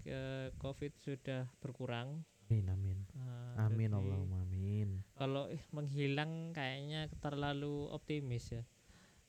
ke 0.00 0.52
covid 0.56 0.92
sudah 0.96 1.48
berkurang 1.60 2.24
amin 2.50 2.66
amin. 2.66 2.98
Nah, 3.14 3.70
amin 3.70 3.90
Allahumma 3.94 4.42
amin. 4.42 5.06
kalau 5.14 5.46
eh, 5.46 5.62
menghilang 5.70 6.50
kayaknya 6.50 7.06
terlalu 7.22 7.86
optimis 7.88 8.50
ya. 8.50 8.62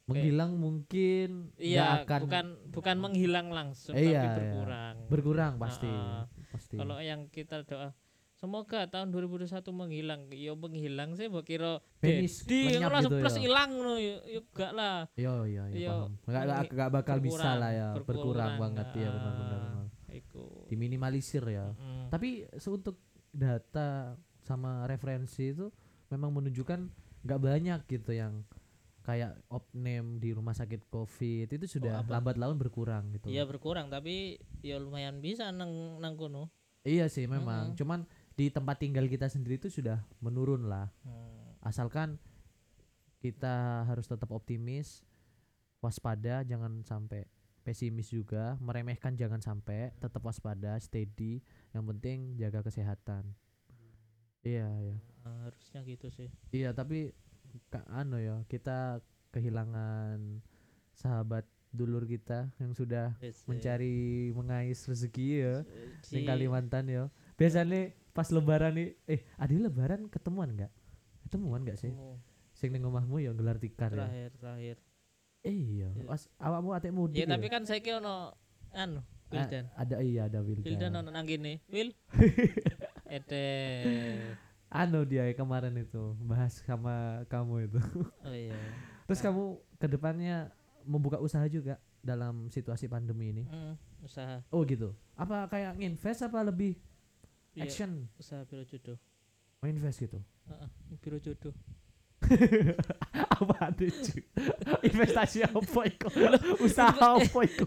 Menghilang 0.10 0.57
mungkin 0.57 1.53
nggak 1.53 1.62
iya 1.62 2.01
akan 2.01 2.19
bukan 2.25 2.45
bukan 2.73 2.95
menghilang 2.97 3.47
langsung 3.53 3.93
Iya, 3.93 4.25
tapi 4.25 4.25
iya. 4.25 4.34
berkurang. 4.36 4.95
Berkurang 5.07 5.53
pasti 5.55 5.86
Ha-ha. 5.86 6.25
pasti. 6.49 6.75
Kalau 6.75 6.97
yang 6.97 7.29
kita 7.29 7.62
doa 7.62 7.93
semoga 8.34 8.89
tahun 8.89 9.13
2021 9.13 9.53
menghilang. 9.69 10.21
Ya 10.34 10.57
menghilang 10.57 11.13
sih 11.13 11.29
mbok 11.29 11.45
kira 11.45 11.77
Finish, 12.01 12.41
di 12.43 12.73
langsung 12.81 13.13
gitu 13.13 13.21
plus 13.21 13.38
hilang 13.38 13.69
ya 14.01 14.17
ya 14.25 14.41
enggak 14.41 14.71
lah. 14.73 14.97
Iya 15.13 15.31
iya 15.45 15.63
iya 15.69 15.77
Iya, 15.77 15.89
paham. 15.93 16.12
Mengi- 16.25 16.69
nggak 16.73 16.89
bakal 16.91 17.17
bisa 17.21 17.29
berkurang, 17.38 17.62
lah 17.62 17.71
ya 17.71 17.88
berkurang, 17.93 18.01
berkurang, 18.01 18.51
banget 18.57 18.88
ya 18.97 19.10
benar 19.13 19.34
benar 19.38 19.60
benar. 19.62 19.86
iku. 20.12 20.43
Diminimalisir 20.67 21.43
ya. 21.45 21.71
Mm. 21.77 22.10
tapi 22.10 22.43
untuk 22.67 22.99
data 23.32 24.15
sama 24.44 24.84
referensi 24.86 25.52
itu 25.52 25.72
memang 26.12 26.32
menunjukkan 26.36 26.80
nggak 27.24 27.41
banyak 27.41 27.80
gitu 27.88 28.12
yang 28.12 28.44
kayak 29.02 29.34
opname 29.50 30.22
di 30.22 30.30
rumah 30.30 30.54
sakit 30.54 30.86
covid 30.94 31.50
itu 31.50 31.65
sudah 31.65 32.06
apa? 32.06 32.12
lambat 32.17 32.38
laun 32.38 32.58
berkurang 32.62 33.10
gitu 33.17 33.34
iya 33.34 33.50
berkurang 33.50 33.89
tapi 33.89 34.38
ya 34.62 34.78
lumayan 34.78 35.17
bisa 35.24 35.50
nang 35.50 35.98
nang 35.98 36.13
kono 36.13 36.54
iya 36.86 37.10
sih 37.10 37.26
memang 37.26 37.74
Mm-mm. 37.74 37.78
cuman 37.78 38.00
di 38.38 38.50
tempat 38.54 38.78
tinggal 38.78 39.06
kita 39.10 39.26
sendiri 39.30 39.58
itu 39.58 39.70
sudah 39.74 40.06
menurun 40.22 40.70
lah 40.70 40.89
Hmm. 41.02 41.58
asalkan 41.65 42.17
kita 43.22 43.86
harus 43.86 44.10
tetap 44.10 44.30
optimis 44.34 45.06
waspada 45.82 46.41
jangan 46.41 46.82
sampai 46.86 47.26
pesimis 47.62 48.10
juga 48.10 48.58
meremehkan 48.58 49.13
jangan 49.13 49.41
sampai 49.41 49.94
tetap 50.02 50.26
waspada 50.26 50.78
steady 50.82 51.46
yang 51.71 51.84
penting 51.88 52.36
jaga 52.36 52.60
kesehatan. 52.63 53.31
Iya 54.41 54.67
Nah, 55.21 55.45
harusnya 55.45 55.86
gitu 55.86 56.10
sih. 56.10 56.34
Iya 56.49 56.73
tapi 56.73 57.13
ka, 57.69 57.86
anu 57.93 58.17
ya 58.17 58.41
kita 58.49 59.05
kehilangan 59.29 60.41
sahabat 60.97 61.45
dulur 61.71 62.03
kita 62.03 62.51
yang 62.60 62.73
sudah 62.73 63.15
Wis, 63.23 63.45
mencari 63.47 64.34
mengais 64.36 64.81
rezeki 64.84 65.27
ya 65.45 65.55
eh, 65.62 65.93
di 66.10 66.25
Kalimantan 66.25 66.89
ya. 66.89 67.07
Biasanya 67.38 67.93
pas 68.12 68.27
lebaran 68.34 68.75
nih 68.75 68.97
eh 69.07 69.21
ada 69.38 69.53
lebaran 69.53 70.10
ketemuan 70.10 70.51
nggak? 70.57 70.73
Ketemuan 71.29 71.62
nggak 71.63 71.79
sih? 71.79 71.93
Oh, 71.93 72.17
sing 72.51 72.73
ning 72.73 72.81
omahmu 72.84 73.21
ya 73.21 73.31
gelar 73.38 73.62
tikar 73.62 73.93
ya. 73.93 74.10
terakhir 74.10 74.31
terakhir. 74.41 74.77
Iya, 75.41 75.89
Iya. 75.97 76.05
pas 76.05 76.21
awakmu 76.38 76.69
ate 76.73 76.89
mudik. 76.93 77.17
ya 77.17 77.25
ya? 77.25 77.34
tapi 77.34 77.47
kan 77.49 77.62
saya 77.65 77.81
ono 77.97 78.34
anu 78.73 79.01
A- 79.32 79.36
Wildan 79.39 79.65
ada 79.74 79.96
iya 80.00 80.22
ada 80.28 80.39
Wildan. 80.44 80.67
Wildan 80.67 80.91
ono 80.94 81.10
nang 81.10 81.24
kene 81.24 81.63
Wil 81.72 81.96
ete 83.15 83.44
Anu 84.72 85.04
dia 85.04 85.28
kemarin 85.36 85.76
itu 85.76 86.15
bahas 86.24 86.63
sama 86.63 87.24
kamu 87.28 87.67
itu. 87.67 87.80
oh 88.28 88.32
iya 88.32 88.56
Terus 89.04 89.20
Ah. 89.20 89.24
kamu 89.28 89.44
ke 89.76 89.88
depannya 89.88 90.36
membuka 90.88 91.20
usaha 91.20 91.44
juga 91.46 91.76
dalam 92.00 92.48
situasi 92.48 92.88
pandemi 92.88 93.36
ini. 93.36 93.44
Hmm, 93.46 93.76
usaha 94.00 94.39
Oh 94.48 94.63
gitu. 94.63 94.96
Apa 95.13 95.52
kayak 95.52 95.76
nginvest 95.76 96.24
apa 96.24 96.39
lebih 96.41 96.80
Iya, 97.52 97.67
action? 97.67 98.08
usaha 98.15 98.48
biro 98.48 98.63
jodoh 98.63 98.96
Oh, 99.60 99.67
invest 99.67 100.00
gitu. 100.00 100.24
Heeh, 100.48 100.70
biro 100.98 101.20
jodoh 101.20 101.52
apa 103.41 103.72
cu? 103.76 104.17
Investasi 104.82 105.44
apa 105.44 105.82
itu? 105.86 106.08
usaha 106.60 106.94
apa 107.17 107.39
itu? 107.44 107.63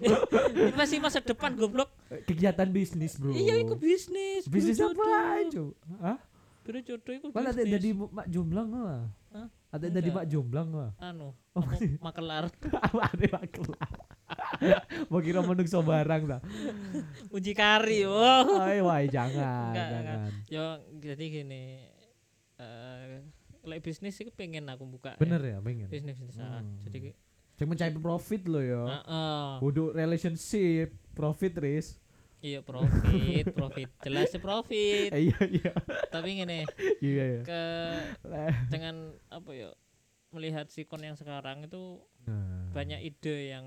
investasi 0.54 0.96
masa 0.98 1.18
depan 1.20 1.52
goblok 1.54 1.90
Kegiatan 2.24 2.68
bisnis, 2.70 3.18
Bro. 3.18 3.34
iya 3.34 3.58
itu 3.58 3.74
bisnis 3.74 4.46
Bisnis 4.46 4.78
apa, 4.80 5.42
Cu? 5.50 5.74
Hah? 6.00 6.18
biro 6.64 6.80
jodoh 6.80 7.12
itu 7.12 7.28
Malah 7.28 7.52
ada 7.52 7.60
jadi 7.60 7.92
mak 7.92 8.24
jomblang 8.24 8.72
lah. 8.72 9.04
Ada 9.68 9.92
jadi 9.92 10.08
mak 10.08 10.24
jomblang 10.24 10.68
lah. 10.72 10.90
anu 10.96 11.36
Oh, 11.52 11.62
makelar 12.00 12.48
Apa 12.88 13.12
ada 13.12 13.26
mak 13.30 13.44
kelar? 13.52 13.90
Mau 15.12 15.20
kira 15.20 15.44
menungso 15.44 15.84
barang 15.84 16.22
dah. 16.24 16.40
uji 17.28 17.52
kari 17.52 18.08
oh 18.08 18.64
wah, 18.88 18.98
jangan, 19.04 19.70
Enggak, 19.70 19.88
jangan. 19.92 20.18
yo 20.48 20.66
jadi 21.04 21.24
gini 21.28 21.64
eh 22.56 23.20
like 23.64 23.80
bisnis 23.80 24.16
itu 24.16 24.30
pengen 24.30 24.64
aku 24.66 24.84
buka 24.84 25.16
Bener 25.16 25.40
ya, 25.40 25.58
pengen. 25.58 25.88
bisnis 25.88 26.16
bisnis 26.16 26.38
ah. 26.38 26.60
Hmm. 26.60 26.78
jadi 26.80 27.12
Cuma 27.54 27.72
mencari 27.72 27.94
profit 27.94 28.42
lo 28.44 28.58
ya. 28.58 28.82
Heeh. 28.98 29.46
Kudu 29.58 29.90
relationship, 29.90 30.90
profit 31.12 31.54
ris. 31.56 31.88
iya 32.40 32.60
profit 32.60 33.48
profit 33.50 33.88
jelas 34.00 34.28
sih 34.28 34.36
profit 34.38 35.08
Eh, 35.08 35.22
iya 35.28 35.38
iya. 35.48 35.72
tapi 36.08 36.36
gini 36.36 36.68
Iya 37.00 37.24
iya. 37.30 37.40
ke 37.42 37.62
dengan 38.68 38.94
apa 39.28 39.50
ya 39.50 39.70
melihat 40.28 40.68
sikon 40.68 41.00
yang 41.02 41.14
sekarang 41.14 41.62
itu 41.62 42.04
Nah, 42.22 42.68
banyak 42.70 43.00
ide 43.02 43.48
yang 43.50 43.64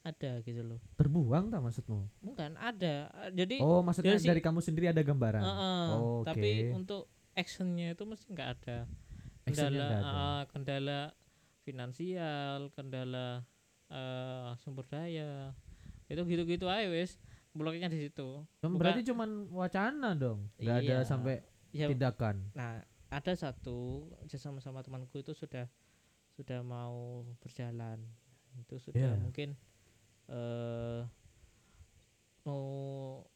ada 0.00 0.38
gitu 0.40 0.62
loh 0.62 0.78
terbuang 0.94 1.48
tak 1.48 1.58
maksudmu? 1.60 2.06
bukan 2.20 2.54
ada 2.54 3.06
jadi 3.30 3.58
Oh, 3.58 3.80
maksudnya 3.80 4.14
dari 4.14 4.22
si- 4.22 4.28
dari 4.28 4.40
kamu 4.40 4.60
sendiri 4.60 4.86
ada 4.88 5.00
gambaran. 5.00 5.42
Heeh, 5.42 5.86
Oh, 5.92 6.22
oke. 6.22 6.28
tapi 6.28 6.50
untuk 6.70 7.06
actionnya 7.32 7.94
itu 7.94 8.02
mesti 8.02 8.26
nggak 8.28 8.48
ada 8.52 8.76
kendala 9.50 9.84
ada. 9.84 9.98
ah, 10.02 10.42
kendala 10.46 11.00
finansial 11.62 12.60
kendala 12.72 13.26
eh, 13.88 14.48
sumber 14.58 14.84
daya 14.84 15.52
itu 16.06 16.20
gitu-gitu 16.24 16.64
aja 16.64 16.88
wes 16.88 17.16
bloknya 17.52 17.88
di 17.88 17.98
situ 18.00 18.44
Cuma 18.58 18.68
bukan- 18.70 18.80
Berarti 18.80 19.02
cuman 19.04 19.30
wacana 19.50 20.12
dong. 20.14 20.46
Nggak 20.56 20.76
ada 20.78 20.94
Iya. 20.94 20.98
sampai 21.02 21.36
ya 21.68 21.86
tindakan. 21.86 22.36
nah 22.52 22.80
ada 23.08 23.32
satu 23.32 24.08
sama 24.30 24.60
sama 24.60 24.80
temanku 24.80 25.18
itu 25.18 25.32
sudah 25.32 25.68
sudah 26.32 26.60
mau 26.60 27.24
berjalan 27.40 27.98
itu 28.56 28.76
sudah 28.78 29.00
Iya. 29.00 29.18
mungkin 29.18 29.56
eh 30.28 31.02
mau 32.44 32.64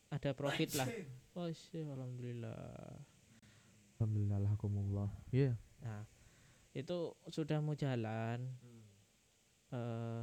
ada 0.09 0.33
profit 0.33 0.73
lah 0.75 0.89
oh 1.35 1.49
sih 1.51 1.85
alhamdulillah 1.85 3.01
Alhamdulillah 3.97 4.39
alhamdulillah. 4.43 5.11
Iya. 5.31 5.55
Nah, 5.83 6.03
itu 6.73 6.97
sudah 7.29 7.59
mau 7.59 7.75
jalan. 7.75 8.39
eh 9.73 10.23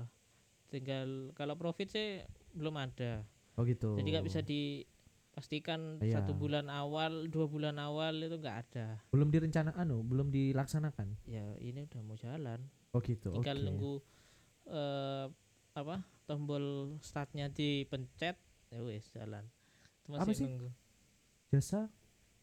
tinggal 0.69 1.34
kalau 1.34 1.58
profit 1.58 1.89
sih 1.89 2.22
belum 2.54 2.78
ada. 2.78 3.26
Oh 3.58 3.65
gitu. 3.65 3.98
Jadi 3.98 4.08
nggak 4.08 4.24
bisa 4.24 4.39
dipastikan 4.39 5.98
Iya. 6.00 6.22
satu 6.22 6.32
bulan 6.34 6.69
awal, 6.69 7.26
dua 7.28 7.50
bulan 7.50 7.76
awal 7.76 8.13
itu 8.22 8.38
nggak 8.38 8.58
ada. 8.63 9.02
belum 9.10 9.28
direncana 9.28 9.74
anu, 9.74 10.00
belum 10.02 10.30
dilaksanakan. 10.30 11.17
Ya 11.26 11.58
ini 11.58 11.82
udah 11.82 12.02
mau 12.02 12.13
jalan. 12.13 12.62
Oh 12.93 13.02
gitu. 13.02 13.34
Tinggal 13.34 13.58
Oke. 13.58 13.65
nunggu 13.65 13.93
eh 14.69 15.26
apa 15.74 15.95
tombol 16.24 16.93
startnya 17.02 17.50
dipencet, 17.50 18.38
ya 18.69 18.80
wes 18.86 19.10
jalan. 19.10 19.50
Itu 20.00 20.13
Apa 20.13 20.24
masih 20.24 20.36
sih? 20.36 20.45
nunggu 20.45 20.69
Jasa? 21.50 21.89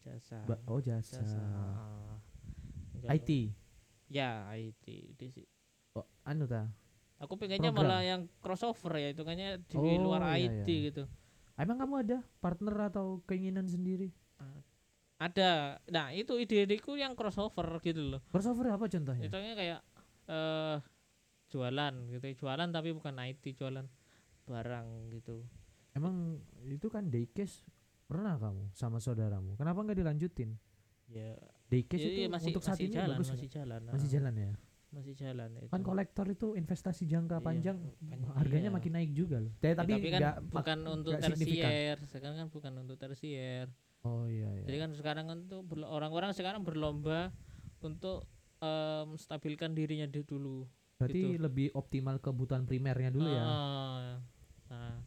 jasa. 0.03 0.43
Ba- 0.43 0.59
oh 0.67 0.79
jasa. 0.79 1.19
jasa. 1.19 1.39
ah. 1.39 2.19
IT. 3.03 3.29
nunggu- 3.29 3.55
Ya 4.07 4.29
IT 4.49 4.85
di 5.13 5.27
Oh, 5.93 6.05
anu 6.23 6.45
ta. 6.45 6.71
Aku 7.17 7.33
pengennya 7.35 7.73
Program. 7.73 7.89
malah 7.89 8.01
yang 8.01 8.21
crossover 8.39 8.93
ya, 8.95 9.09
itu 9.09 9.21
kayaknya 9.21 9.57
di 9.59 9.75
Oh, 9.75 9.83
luar 9.99 10.37
iya, 10.37 10.47
IT 10.63 10.69
iya. 10.69 10.85
gitu. 10.89 11.03
Emang 11.57 11.77
kamu 11.77 11.93
ada 12.05 12.17
partner 12.37 12.75
atau 12.87 13.25
keinginan 13.25 13.65
sendiri? 13.65 14.13
Ada. 15.17 15.81
Nah, 15.89 16.13
itu 16.13 16.37
ide-ideku 16.37 16.93
yang 16.93 17.17
crossover 17.17 17.65
gitu 17.81 18.05
loh. 18.05 18.21
Crossover 18.29 18.69
apa 18.69 18.85
contohnya? 18.85 19.25
Itu 19.25 19.33
kayak 19.33 19.81
eh 20.27 20.77
jualan 21.49 21.93
gitu, 22.11 22.45
jualan 22.45 22.69
tapi 22.69 22.93
bukan 22.93 23.17
IT, 23.17 23.57
jualan 23.57 23.89
barang 24.45 24.87
gitu. 25.09 25.41
Emang 25.91 26.37
itu 26.61 26.85
kan 26.87 27.09
daycase 27.09 27.65
pernah 28.05 28.37
kamu 28.37 28.69
sama 28.71 29.01
saudaramu? 29.01 29.57
Kenapa 29.57 29.81
nggak 29.81 29.97
dilanjutin? 29.97 30.53
Ya, 31.09 31.33
Daycase 31.67 31.99
iya, 31.99 32.07
itu 32.07 32.21
iya, 32.21 32.29
masih 32.29 32.47
untuk 32.49 32.63
saat 32.63 32.75
masih 32.75 32.85
ini 32.85 32.95
jalan, 32.95 33.07
bagus 33.11 33.27
masih 33.27 33.49
jalan. 33.49 33.79
masih 33.85 33.95
ah, 34.01 34.11
jalan 34.11 34.33
ya. 34.35 34.51
Masih 34.87 35.13
jalan 35.13 35.49
itu. 35.53 35.67
Kan 35.67 35.81
kolektor 35.83 36.25
itu 36.25 36.47
investasi 36.53 37.03
jangka 37.05 37.37
Iya, 37.37 37.43
panjang 37.43 37.77
pan- 37.99 38.35
harganya 38.35 38.63
iya. 38.63 38.73
makin 38.73 38.91
naik 38.93 39.11
juga 39.11 39.37
loh. 39.37 39.51
Eh, 39.53 39.67
Ya, 39.67 39.75
tapi, 39.75 39.91
tapi 39.93 40.07
kan 40.07 40.21
nggak- 40.21 40.37
bukan 40.49 40.79
untuk 40.87 41.13
tersier, 41.17 41.97
sekarang 42.07 42.35
kan 42.37 42.47
bukan 42.47 42.73
untuk 42.77 42.95
tersier. 42.97 43.67
Oh 44.01 44.23
iya 44.25 44.47
iya. 44.53 44.63
Jadi 44.63 44.77
kan 44.77 44.91
sekarang 44.93 45.25
kan 45.27 45.39
tuh 45.45 45.61
berlo- 45.61 45.89
orang-orang 45.89 46.31
sekarang 46.31 46.63
berlomba 46.63 47.35
untuk 47.79 48.23
em, 48.57 49.13
stabilkan 49.13 49.75
dirinya 49.75 50.05
di- 50.05 50.23
dulu. 50.23 50.65
Berarti 50.97 51.19
gitu. 51.29 51.37
lebih 51.37 51.67
optimal 51.73 52.17
kebutuhan 52.17 52.63
primernya 52.63 53.11
dulu 53.11 53.27
ya. 53.27 53.43
Ah, 53.43 54.17
Nah, 54.67 54.99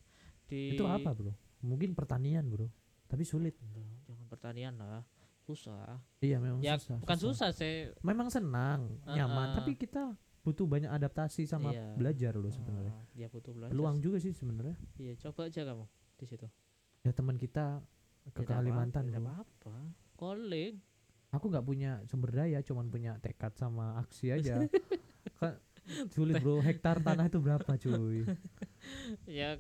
di 0.47 0.73
Itu 0.73 0.85
apa, 0.85 1.11
Bro? 1.11 1.33
Mungkin 1.61 1.93
pertanian, 1.93 2.47
Bro. 2.47 2.71
Tapi 3.05 3.25
sulit. 3.25 3.59
Jangan 4.07 4.27
pertanian 4.27 4.75
lah, 4.77 5.03
susah. 5.51 5.99
Iya, 6.19 6.39
memang 6.39 6.63
Ya 6.63 6.79
susah. 6.79 6.99
bukan 6.99 7.19
susah 7.19 7.51
sih. 7.51 7.91
Memang 8.01 8.29
senang, 8.29 8.95
Ah, 9.03 9.15
nyaman, 9.15 9.59
tapi 9.59 9.75
kita 9.75 10.15
butuh 10.41 10.65
banyak 10.65 10.89
adaptasi 10.89 11.45
sama 11.45 11.71
Iya. 11.71 11.95
belajar 11.95 12.33
loh 12.35 12.49
sebenarnya. 12.49 12.95
Ah, 12.95 13.05
dia 13.13 13.27
butuh 13.27 13.51
belajar. 13.51 13.73
Peluang 13.73 13.99
juga 13.99 14.17
sih 14.17 14.31
sebenarnya. 14.31 14.79
Iya, 14.97 15.13
coba 15.21 15.47
aja 15.47 15.61
kamu 15.63 15.85
di 16.17 16.25
situ. 16.25 16.47
Ya 17.01 17.11
teman 17.11 17.35
kita 17.35 17.83
ke 18.27 18.41
Tidak 18.41 18.47
Kalimantan, 18.47 19.05
apa-apa, 19.05 19.11
tidak 19.11 19.23
apa-apa. 19.23 19.77
Calling. 20.15 20.75
Aku 21.31 21.47
nggak 21.47 21.63
punya 21.63 21.91
sumber 22.05 22.31
daya, 22.33 22.59
cuman 22.61 22.87
punya 22.87 23.17
tekad 23.19 23.55
sama 23.55 23.99
aksi 23.99 24.31
aja. 24.31 24.61
kan 25.41 25.57
sulit, 26.11 26.39
Bro. 26.39 26.61
Hektar 26.61 27.01
tanah 27.01 27.27
itu 27.27 27.39
berapa, 27.39 27.67
cuy? 27.77 28.27
Ya 29.25 29.57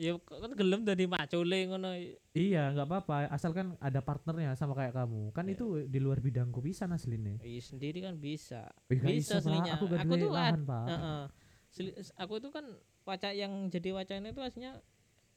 ya 0.00 0.16
kan 0.16 0.56
gelem 0.56 0.80
dari 0.82 1.04
macule 1.04 1.68
ngono. 1.68 1.92
Iya, 2.32 2.72
nggak 2.72 2.86
apa-apa, 2.86 3.28
asalkan 3.28 3.76
ada 3.78 4.00
partnernya 4.00 4.56
sama 4.56 4.72
kayak 4.72 4.96
kamu. 4.96 5.28
Kan 5.30 5.44
Iya. 5.44 5.54
itu 5.54 5.64
di 5.84 6.00
luar 6.00 6.18
bidangku 6.18 6.58
bisa 6.58 6.88
aslinya. 6.88 7.36
Iya 7.38 7.60
sendiri 7.60 8.00
kan 8.00 8.16
bisa. 8.16 8.64
Bisa 8.88 9.36
Pak. 9.36 9.44
aslinya. 9.44 9.72
Aku 9.76 9.84
Aku 9.86 10.14
tuh 10.16 10.30
lahan, 10.30 10.64
Pak. 10.64 10.86
Heeh. 10.88 11.22
Seli- 11.70 11.94
aku 12.16 12.40
itu 12.40 12.48
kan 12.48 12.64
waca 13.04 13.28
yang 13.30 13.68
jadi 13.68 13.92
wacana 13.92 14.26
itu 14.26 14.40
aslinya 14.40 14.80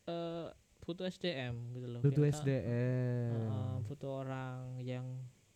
eh 0.05 0.47
butuh 0.79 1.05
SDM 1.05 1.55
gitu 1.73 1.87
loh. 1.89 1.99
Butuh 1.99 2.23
Kita- 2.23 2.35
SDM. 2.39 3.31
Heeh, 3.35 3.73
butuh 3.83 4.11
orang 4.17 4.79
yang 4.79 5.05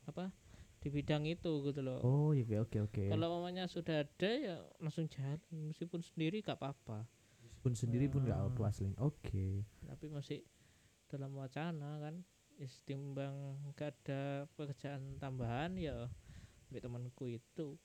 apa 0.03 0.31
di 0.77 0.87
bidang 0.89 1.23
itu 1.23 1.63
gitu 1.63 1.79
loh. 1.79 1.99
Oh, 1.99 2.31
iya 2.31 2.59
oke 2.59 2.79
oke. 2.81 3.03
Kalau 3.07 3.27
mamanya 3.33 3.65
sudah 3.65 4.03
ada 4.03 4.29
ya 4.29 4.59
langsung 4.77 5.07
jalan 5.07 5.39
meskipun 5.65 5.99
sendiri 5.99 6.39
gak 6.39 6.59
apa-apa. 6.59 7.07
Pun 7.67 7.75
sendiri 7.75 8.07
pun 8.07 8.23
nggak 8.23 8.39
Ah. 8.39 8.47
apa 8.47 8.61
asli. 8.65 8.95
Oke. 8.97 9.67
Tapi 9.83 10.05
masih 10.07 10.39
dalam 11.05 11.35
wacana 11.35 11.99
kan. 11.99 12.23
Is 12.55 12.81
timbang 12.81 13.37
gak 13.71 13.93
ada 14.01 14.21
pekerjaan 14.51 15.19
tambahan 15.19 15.75
ya 15.75 16.09
ambil 16.65 16.81
temanku 16.81 17.29
itu. 17.29 17.77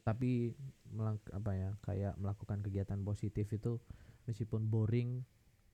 Tapi 0.00 0.56
melang- 0.88 1.20
apa 1.28 1.50
ya 1.52 1.70
kayak 1.82 2.16
melakukan 2.16 2.62
kegiatan 2.62 2.96
positif 2.98 3.52
itu 3.52 3.76
meskipun 4.24 4.64
boring 4.64 5.28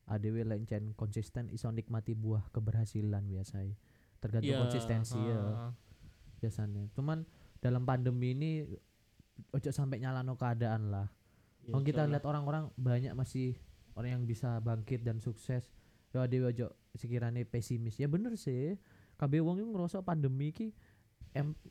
ADW 0.04 0.42
lencen 0.42 0.92
konsisten 0.92 1.46
iso 1.48 1.70
nikmati 1.70 2.12
buah 2.12 2.50
keberhasilan 2.50 3.22
biasanya. 3.24 3.78
Tergantung 4.18 4.50
Ya, 4.50 4.60
konsistensi 4.60 5.14
ya 5.14 5.38
heeh. 5.38 5.70
biasanya. 6.40 6.90
Cuman 6.90 7.22
dalam 7.58 7.86
pandemi 7.86 8.34
ini 8.34 8.50
ojo 9.48 9.70
sampai 9.70 9.98
nyalano 9.98 10.34
keadaan 10.34 10.90
lah. 10.90 11.06
Ya, 11.64 11.72
Kalau 11.72 11.82
kita 11.82 12.02
lihat 12.04 12.24
orang-orang 12.24 12.68
banyak 12.76 13.12
masih 13.12 13.56
orang 13.94 14.20
yang 14.20 14.24
bisa 14.24 14.60
bangkit 14.60 15.00
dan 15.00 15.18
sukses. 15.18 15.64
Ya 16.10 16.28
dewe 16.28 16.52
ojo 16.52 16.68
sekiranya 16.92 17.40
pesimis. 17.42 17.96
Ya 17.96 18.06
bener 18.06 18.36
sih. 18.36 18.76
KB 19.16 19.40
wong 19.40 19.58
itu 19.58 19.66
ngerasa 19.66 20.00
pandemi 20.00 20.50
ki 20.50 20.70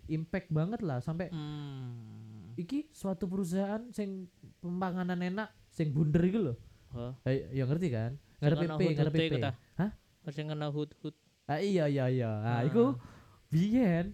impact 0.09 0.51
banget 0.51 0.83
lah 0.83 0.99
sampai 0.99 1.31
Hmm. 1.31 2.51
iki 2.55 2.91
suatu 2.91 3.25
perusahaan 3.25 3.79
sing 3.89 4.27
pempanganan 4.59 5.17
enak 5.17 5.49
sing 5.69 5.89
bunder 5.89 6.19
iku 6.21 6.39
lho. 6.41 6.53
Oh. 6.93 7.13
Eh, 7.23 7.49
ya 7.51 7.63
ngerti 7.63 7.87
kan? 7.89 8.19
Ada 8.37 8.55
kena 8.55 8.75
PP, 8.75 8.83
ada 8.91 9.07
hut-hute 9.07 9.29
PP. 9.31 9.41
Hah? 9.79 9.91
Sing 10.29 10.45
kena 10.45 10.67
hut-hut. 10.69 11.15
Ah 11.45 11.57
iya 11.57 11.87
iya 11.87 12.05
iya. 12.07 12.31
Ah, 12.39 12.59
Ah. 12.59 12.61
iku 12.63 12.99
biyen 13.47 14.13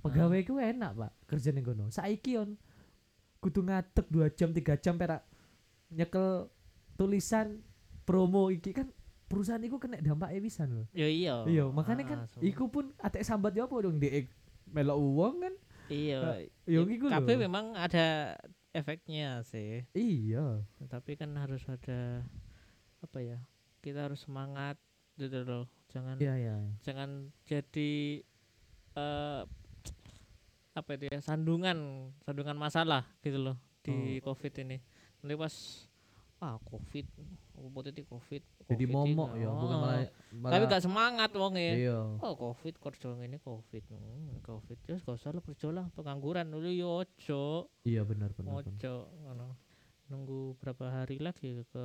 pegawai 0.00 0.38
iku 0.38 0.56
enak, 0.56 0.94
Pak. 0.94 1.12
Kerja 1.26 1.50
ning 1.50 1.62
kono. 1.62 1.90
Saiki 1.90 2.38
on 2.38 2.54
kudu 3.44 3.60
ngatek 3.60 4.08
2 4.08 4.24
jam 4.32 4.48
3 4.50 4.80
jam 4.80 4.96
perak 4.96 5.20
nyekel 5.92 6.48
tulisan 6.96 7.60
promo 8.02 8.48
iki 8.48 8.72
kan 8.72 8.88
perusahaan 9.24 9.60
iku 9.60 9.76
kena 9.76 10.00
dampak 10.00 10.32
pisan 10.40 10.72
lho. 10.72 10.84
Ya 10.92 11.04
iya. 11.04 11.44
Iya, 11.44 11.64
makanya 11.68 12.04
kan 12.06 12.18
Ah, 12.24 12.28
so- 12.28 12.40
iku 12.40 12.68
pun 12.68 12.96
atek 12.98 13.20
sambat 13.20 13.52
ya 13.52 13.66
apa 13.66 13.76
dong 13.76 13.98
dhek 13.98 14.30
melok 14.66 14.96
uang 14.96 15.34
kan. 15.40 15.54
Iya. 15.88 16.48
Ya 16.64 16.80
iku 16.80 17.06
Kabeh 17.08 17.36
lho. 17.36 17.42
memang 17.44 17.76
ada 17.76 18.38
efeknya 18.72 19.44
sih. 19.44 19.84
Iya. 19.92 20.64
Tapi 20.86 21.14
kan 21.14 21.36
harus 21.36 21.60
ada 21.66 22.24
apa 23.00 23.18
ya? 23.20 23.38
Kita 23.80 24.08
harus 24.08 24.24
semangat 24.24 24.80
gitu 25.16 25.44
loh. 25.44 25.68
Jangan 25.90 26.16
Iya 26.16 26.34
iya. 26.36 26.56
jangan 26.80 27.28
jadi 27.44 28.22
eh 28.94 29.40
apa 30.74 30.90
itu 30.94 31.06
ya 31.06 31.18
sandungan 31.22 32.10
sandungan 32.22 32.58
masalah 32.58 33.06
gitu 33.22 33.38
loh 33.38 33.56
di 33.80 34.18
Oh. 34.18 34.32
covid 34.32 34.52
ini 34.60 34.82
nanti 35.20 35.34
pas 35.34 35.54
ah 36.40 36.58
covid 36.60 37.06
positif 37.72 38.04
covid 38.04 38.42
Jadi 38.64 38.84
momok 38.88 39.36
ya, 39.36 39.48
oh. 39.48 39.60
bukan 39.60 39.76
malah, 39.76 40.00
malah 40.32 40.50
tapi 40.50 40.64
gak 40.66 40.82
semangat 40.82 41.30
wong 41.32 41.54
ya 41.54 41.72
Iya. 41.78 41.98
oh 42.18 42.34
covid 42.34 42.74
kerja 42.76 43.12
ini 43.20 43.36
covid 43.38 43.84
hmm, 43.86 44.40
covid 44.42 44.76
terus 44.82 45.00
gak 45.00 45.16
usah 45.16 45.30
lah 45.30 45.40
kerja 45.40 45.68
lah 45.70 45.86
pengangguran 45.92 46.48
dulu 46.48 46.68
yo 46.68 47.00
ojo 47.00 47.70
Iya 47.84 48.02
benar 48.02 48.32
benar. 48.32 48.60
ojo 48.60 48.94
ngono. 49.22 49.48
nunggu 50.04 50.58
berapa 50.58 50.90
hari 50.90 51.16
lagi 51.16 51.64
ke 51.64 51.84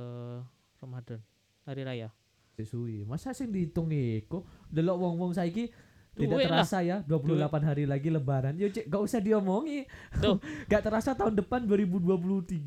Ramadan 0.76 1.20
hari 1.64 1.84
raya 1.84 2.10
Sesuai. 2.50 3.08
Masa 3.08 3.32
sing 3.32 3.48
dihitung 3.48 3.88
iku 3.88 4.44
delok 4.68 5.00
wong-wong 5.00 5.32
saiki 5.32 5.72
tidak 6.16 6.36
lah. 6.36 6.46
terasa 6.62 6.78
ya 6.82 6.96
28 7.06 7.62
hari 7.62 7.84
lagi 7.86 8.08
lebaran. 8.10 8.54
Yo 8.58 8.66
cek 8.66 8.86
gak 8.86 9.02
usah 9.02 9.20
diomongi. 9.22 9.86
Tuh. 10.18 10.36
gak 10.70 10.82
terasa 10.82 11.14
tahun 11.14 11.38
depan 11.38 11.64
2023. 11.64 12.60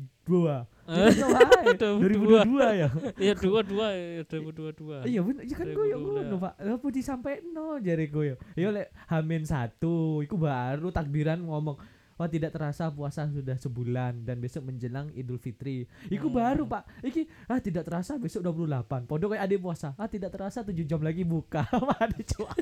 Eh, 0.84 1.08
Itu 1.12 1.26
wae. 1.28 1.64
2022. 1.80 2.44
2022 2.44 2.80
ya. 2.80 2.88
iya 3.16 3.32
dua 3.36 3.60
dua 3.64 3.88
dua 4.24 4.52
dua 4.52 4.70
dua 4.72 4.96
Iya 5.04 5.20
bener, 5.24 5.42
ya 5.44 5.56
kan 5.56 5.66
gue 5.68 5.86
2022. 5.92 6.00
ngono 6.00 6.36
Pak. 6.40 6.52
Apa 6.60 6.86
disampaikan 6.88 7.44
jare 7.80 8.06
gue 8.08 8.24
yo. 8.32 8.36
Yo 8.56 8.68
lek 8.72 8.88
Hamin 9.08 9.44
satu, 9.44 10.20
iku 10.20 10.36
baru 10.36 10.88
takbiran 10.88 11.40
ngomong 11.44 11.76
Wah 12.14 12.26
tidak 12.26 12.50
terasa 12.50 12.86
puasa 12.88 13.26
sudah 13.26 13.54
sebulan 13.54 14.22
dan 14.22 14.38
besok 14.38 14.64
menjelang 14.64 15.10
Idul 15.12 15.36
Fitri. 15.36 15.82
Iku 16.06 16.26
Hmm. 16.26 16.36
baru 16.36 16.62
pak. 16.64 16.86
Iki 17.02 17.26
ah 17.44 17.58
tidak 17.58 17.82
terasa 17.82 18.14
besok 18.14 18.46
28. 18.46 19.02
Podo 19.04 19.26
kayak 19.26 19.42
adik 19.42 19.58
puasa. 19.58 19.92
Ah 19.94 20.06
tidak 20.06 20.30
terasa 20.30 20.62
7 20.62 20.78
jam 20.84 20.98
lagi 20.98 21.22
buka. 21.22 21.66
Ada 21.98 22.18
cuma. 22.24 22.54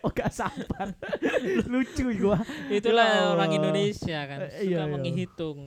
oh 0.00 0.10
gak 0.10 0.28
sabar. 0.28 0.92
Lucu 1.72 2.04
gua. 2.16 2.44
itulah 2.68 3.08
Ya 3.08 3.24
orang. 3.30 3.50
Indonesia 3.50 4.18
kan 4.26 4.38
Eh, 4.42 4.50
suka 4.50 4.64
iya, 4.64 4.78
iya. 4.78 4.84
menghitung 4.86 5.58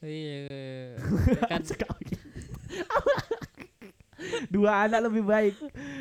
iya 0.00 0.46
kan 1.50 1.60
Sekali. 1.60 2.14
Dua 4.48 4.86
anak 4.86 5.00
lebih 5.04 5.22
baik. 5.22 5.54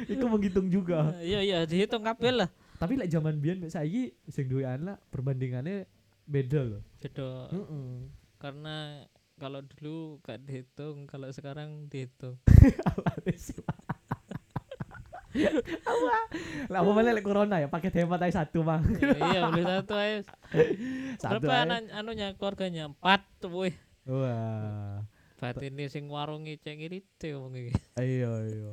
Iku 0.08 0.26
menghitung 0.26 0.70
juga. 0.70 1.14
iya 1.20 1.42
iya 1.42 1.60
dihitung 1.64 2.02
kabel 2.02 2.46
lah 2.46 2.50
Tapi 2.76 2.96
lek 2.96 3.08
zaman 3.08 3.40
biyen 3.40 3.66
saiki 3.66 4.12
sing 4.28 4.46
duwe 4.46 4.64
anak 4.64 5.00
perbandingannya 5.10 5.88
beda 6.26 6.62
loh. 6.62 6.82
jodoh 6.98 7.48
Heeh. 7.50 7.90
karena 8.38 9.06
kalau 9.36 9.60
dulu 9.62 10.18
gak 10.22 10.42
dihitung 10.42 11.06
kalau 11.06 11.30
sekarang 11.30 11.86
dihitung 11.86 12.40
Apa? 15.86 16.16
Lah 16.72 16.80
apa 16.80 16.92
mana 16.96 17.12
corona 17.20 17.60
ya 17.60 17.68
pakai 17.68 17.92
hemat 17.94 18.24
aja 18.24 18.48
satu 18.48 18.64
bang. 18.64 18.80
iya 19.20 19.52
beli 19.52 19.64
satu 19.64 19.94
aja 19.94 20.24
Satu 21.22 21.44
berapa 21.44 21.52
aja. 21.52 21.64
anak 21.68 21.80
anunya 21.92 22.28
keluarganya 22.34 22.84
empat 22.88 23.20
wih 23.46 23.76
Wah. 24.08 25.04
bat 25.36 25.60
ini 25.60 25.92
sing 25.92 26.08
warungi 26.08 26.56
cek 26.56 26.80
ngirite 26.80 27.36
wong 27.36 27.52
iki 27.54 27.76
Ayo 28.00 28.32
ayo. 28.40 28.72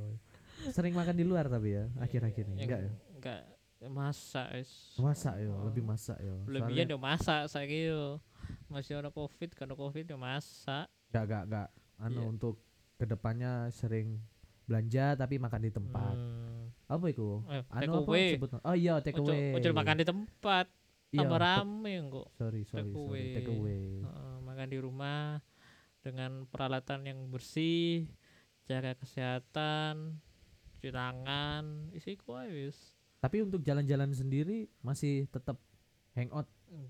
Sering 0.71 0.95
makan 0.95 1.19
di 1.19 1.27
luar 1.27 1.51
tapi 1.51 1.75
ya 1.75 1.91
akhir-akhir 1.99 2.45
ini 2.47 2.55
Yang 2.55 2.63
enggak 2.63 2.81
ya? 2.81 2.93
enggak 3.13 3.43
masak 3.85 4.49
es 4.55 4.95
Masak 4.95 5.35
yo, 5.39 5.51
Oh. 5.53 5.67
lebih 5.67 5.83
masak 5.83 6.19
yo. 6.19 6.45
Lebihan 6.45 6.69
Soalnya- 6.85 6.87
yo 6.89 6.99
masak 6.99 7.43
saiki 7.47 7.81
yo. 7.89 8.21
Masih 8.67 8.97
ada 8.97 9.09
Covid, 9.09 9.51
karena 9.53 9.73
Covid 9.73 10.05
yo 10.05 10.17
masak. 10.17 10.87
Enggak 11.09 11.25
enggak 11.25 11.43
enggak. 11.45 11.69
Anu 11.99 12.19
Iya. 12.19 12.29
untuk 12.29 12.55
ke 12.95 13.05
depannya 13.05 13.53
sering 13.71 14.19
belanja 14.65 15.15
tapi 15.17 15.37
makan 15.37 15.61
di 15.61 15.71
tempat. 15.71 16.15
Hmm. 16.15 16.71
Apa 16.87 17.05
itu? 17.09 17.41
Eh, 17.49 17.63
Anu 17.73 17.93
apa 18.01 18.13
sebutnya? 18.15 18.59
Oh 18.61 18.75
iya 18.75 18.95
take 18.99 19.17
away. 19.17 19.53
ojo 19.53 19.69
makan 19.73 19.97
di 19.97 20.05
tempat. 20.05 20.67
Iya, 21.09 21.19
Tambah 21.21 21.37
te- 21.37 21.45
rame 21.45 21.93
kok. 22.09 22.29
Sorry 22.33 22.63
sorry 22.65 22.81
take 22.81 22.89
sorry. 22.89 23.03
away. 23.03 23.27
Take 23.35 23.51
away. 23.51 23.85
Heeh, 24.01 24.35
makan 24.43 24.67
di 24.67 24.79
rumah 24.79 25.25
dengan 26.01 26.31
peralatan 26.47 27.01
yang 27.05 27.21
bersih, 27.29 28.09
jaga 28.65 28.97
kesehatan, 28.97 30.19
cuci 30.73 30.89
tangan, 30.89 31.65
isi 31.93 32.17
kuai 32.17 32.49
wis. 32.49 32.92
Tapi 33.23 33.39
untuk 33.39 33.63
jalan-jalan 33.63 34.11
sendiri 34.11 34.67
masih 34.81 35.29
tetap 35.29 35.61
hangout 36.13 36.49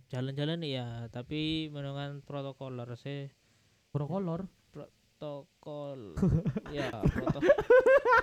Jalan-jalan 0.09 0.63
iya, 0.63 1.09
tapi 1.09 1.69
menungan 1.69 2.23
protokoler 2.23 2.89
sih. 2.97 3.29
prokolor. 3.91 4.47
protokol 4.73 6.17
ya 6.73 6.89
protokol 7.05 7.53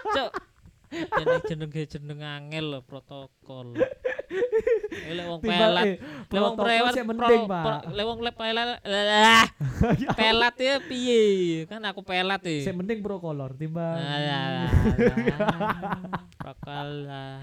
cok 0.10 0.32
jeneng 0.90 1.42
jeneng 1.46 1.72
jeneng 1.88 2.20
angel 2.20 2.66
loh 2.70 2.82
protokol 2.82 3.78
Eh, 5.00 5.16
lek 5.16 5.26
wong 5.26 5.40
pelat 5.40 5.86
eh, 5.86 5.96
lek 6.28 6.36
wong 6.36 6.54
protokol 6.54 6.68
pelat 6.68 6.94
pro- 7.16 7.48
Pak. 7.48 7.82
lek 7.90 8.04
wong 8.04 8.20
pelat 8.20 8.36
pelat 10.20 10.56
ya 10.60 10.76
piye 10.82 11.24
kan 11.66 11.82
aku 11.84 12.02
pelat 12.02 12.42
ya 12.42 12.62
Saya 12.62 12.76
mending 12.76 13.00
prokolor 13.00 13.56
timbang. 13.56 13.96
Lah 16.50 17.38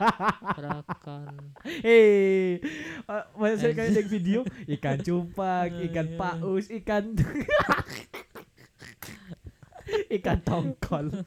protokol 0.58 1.30
Hei, 1.62 2.58
uh, 3.06 3.54
saya 3.54 3.70
kayak 3.70 4.10
video 4.10 4.42
ikan 4.68 4.98
cupang, 4.98 5.70
Eh, 5.76 5.86
ikan 5.86 6.08
iya. 6.08 6.18
paus, 6.18 6.66
ikan 6.68 7.14
ikan 10.10 10.38
tongkol. 10.42 11.24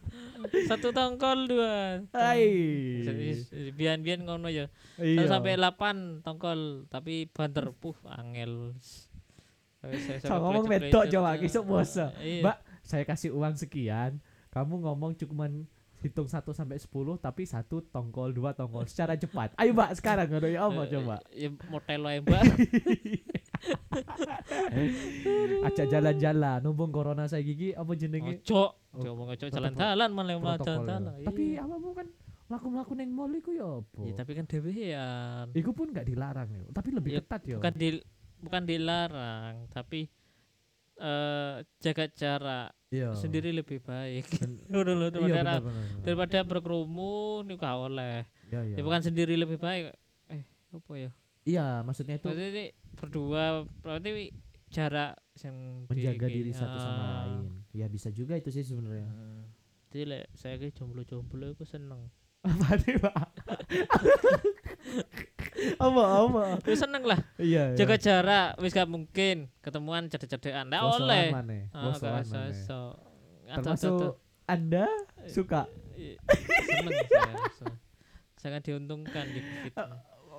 satu 0.68 0.92
tongkol 0.92 1.48
dua 1.48 2.04
Hai. 2.12 2.46
bian 3.72 4.04
bian 4.04 4.22
ngono 4.22 4.52
ya 4.52 4.68
Iya. 5.00 5.26
Sampai 5.26 5.56
8 5.56 6.22
tongkol 6.22 6.86
tapi 6.86 7.26
banter 7.26 7.72
puh 7.74 7.96
angel. 8.06 8.76
Saya- 9.82 10.38
ngomong 10.38 10.68
wedok 10.68 10.94
pelecet, 11.00 11.10
coba, 11.10 11.30
eh, 11.32 11.40
kisah 11.42 11.64
puasa. 11.64 12.06
iya. 12.20 12.44
Mbak, 12.44 12.58
saya 12.84 13.04
kasih 13.04 13.32
uang 13.32 13.56
sekian, 13.56 14.22
kamu 14.50 14.78
ngomong 14.80 15.16
cuman 15.16 15.66
hitung 16.02 16.26
1 16.26 16.42
sampai 16.52 16.78
10 16.78 16.90
tapi 17.18 17.46
satu 17.46 17.86
tongkol, 17.86 18.34
dua 18.34 18.52
tongkol 18.52 18.86
secara 18.86 19.14
cepat. 19.14 19.54
Ayo 19.56 19.72
Mbak, 19.72 19.92
sekarang 19.96 20.28
ngono 20.28 20.48
ya 20.50 20.66
apa 20.66 20.82
Eh, 20.82 20.90
coba? 20.92 21.16
Ya 21.32 21.50
motel 21.70 22.02
wae, 22.02 22.20
Mbak. 22.20 22.42
Ajak 25.62 25.86
jalan-jalan, 25.88 26.58
numpung 26.60 26.90
corona 26.90 27.30
saya 27.30 27.42
gigi 27.42 27.72
apa 27.72 27.94
jenenge? 27.94 28.42
Ojo. 28.42 28.74
Dia 28.92 29.08
ngomong 29.08 29.30
ojo 29.32 29.46
jalan-jalan 29.48 30.10
malah 30.12 30.34
ya. 30.36 30.58
jalan-jalan. 30.60 31.14
Tapi 31.24 31.44
Iya. 31.56 31.64
apa 31.64 31.76
kan 31.96 32.08
mlaku-mlaku 32.50 32.92
ning 32.98 33.10
mall 33.14 33.32
iku 33.32 33.52
ya 33.54 33.68
apa? 33.80 34.00
Ya, 34.04 34.14
tapi 34.18 34.32
kan 34.36 34.46
dhewean. 34.46 35.46
Iku 35.54 35.72
pun 35.72 35.94
gak 35.94 36.04
dilarang 36.04 36.50
ya, 36.50 36.62
tapi 36.74 36.90
lebih 36.92 37.12
Ya, 37.14 37.20
ketat 37.24 37.42
ya. 37.48 37.56
Bukan 37.62 37.74
di 37.78 37.90
bukan 38.42 38.64
dilarang, 38.66 39.54
tapi 39.70 40.10
eh 41.02 41.54
jaga 41.80 42.06
jarak 42.12 42.70
Iya. 42.88 43.16
sendiri 43.16 43.50
lebih 43.52 43.80
baik. 43.80 44.28
Lho, 44.70 44.84
Iya 44.84 45.10
daripada 45.10 45.54
daripada 46.00 46.38
berkerumun 46.44 47.48
itu 47.48 47.56
gak 47.56 47.78
oleh. 47.80 48.28
Iya 48.48 48.60
iya. 48.64 48.76
Ya 48.78 48.84
bukan 48.84 49.02
sendiri 49.02 49.34
lebih 49.34 49.58
baik. 49.58 49.96
Eh, 50.28 50.44
apa 50.70 50.94
ya? 50.94 51.10
Iya, 51.42 51.82
maksudnya 51.82 52.16
itu 52.16 52.28
Maksudnya 52.28 52.50
ini 52.52 52.66
berdua 52.94 53.44
berarti 53.80 54.30
jarak 54.70 55.16
yang 55.40 55.88
menjaga 55.88 56.28
di- 56.28 56.36
diri 56.38 56.52
satu 56.52 56.78
sama 56.78 57.02
Ah. 57.02 57.08
lain. 57.26 57.64
Ya 57.72 57.88
bisa 57.88 58.12
juga 58.12 58.36
itu 58.36 58.48
sih 58.48 58.62
sebenarnya. 58.62 59.08
Hmm. 59.08 59.48
Jadi 59.90 60.04
lek 60.06 60.24
saya 60.34 60.56
ki 60.56 60.72
jomblo-jomblo 60.72 61.52
aku 61.52 61.64
seneng. 61.64 62.12
Apa 62.48 62.76
nih, 62.78 62.96
Pak? 63.00 63.16
apa 65.78 66.02
apa? 66.02 66.42
Aku 66.58 66.74
seneng 66.74 67.04
lah 67.04 67.20
Iya. 67.36 67.76
jaga 67.76 67.96
jarak 67.96 68.50
wis 68.58 68.72
gak 68.72 68.86
mungkin 68.86 69.50
ketemuan 69.60 70.08
cedek-cedekan 70.08 70.68
ndak 70.68 70.82
oleh. 70.82 71.30
Ah, 71.72 71.94
gak 71.94 72.26
iso, 72.50 72.98
Termasuk 73.46 74.18
Anda 74.46 74.88
suka 75.26 75.68
seneng 76.36 76.92
saya. 77.12 77.36
Sangat 78.36 78.62
diuntungkan 78.64 79.26
di 79.28 79.40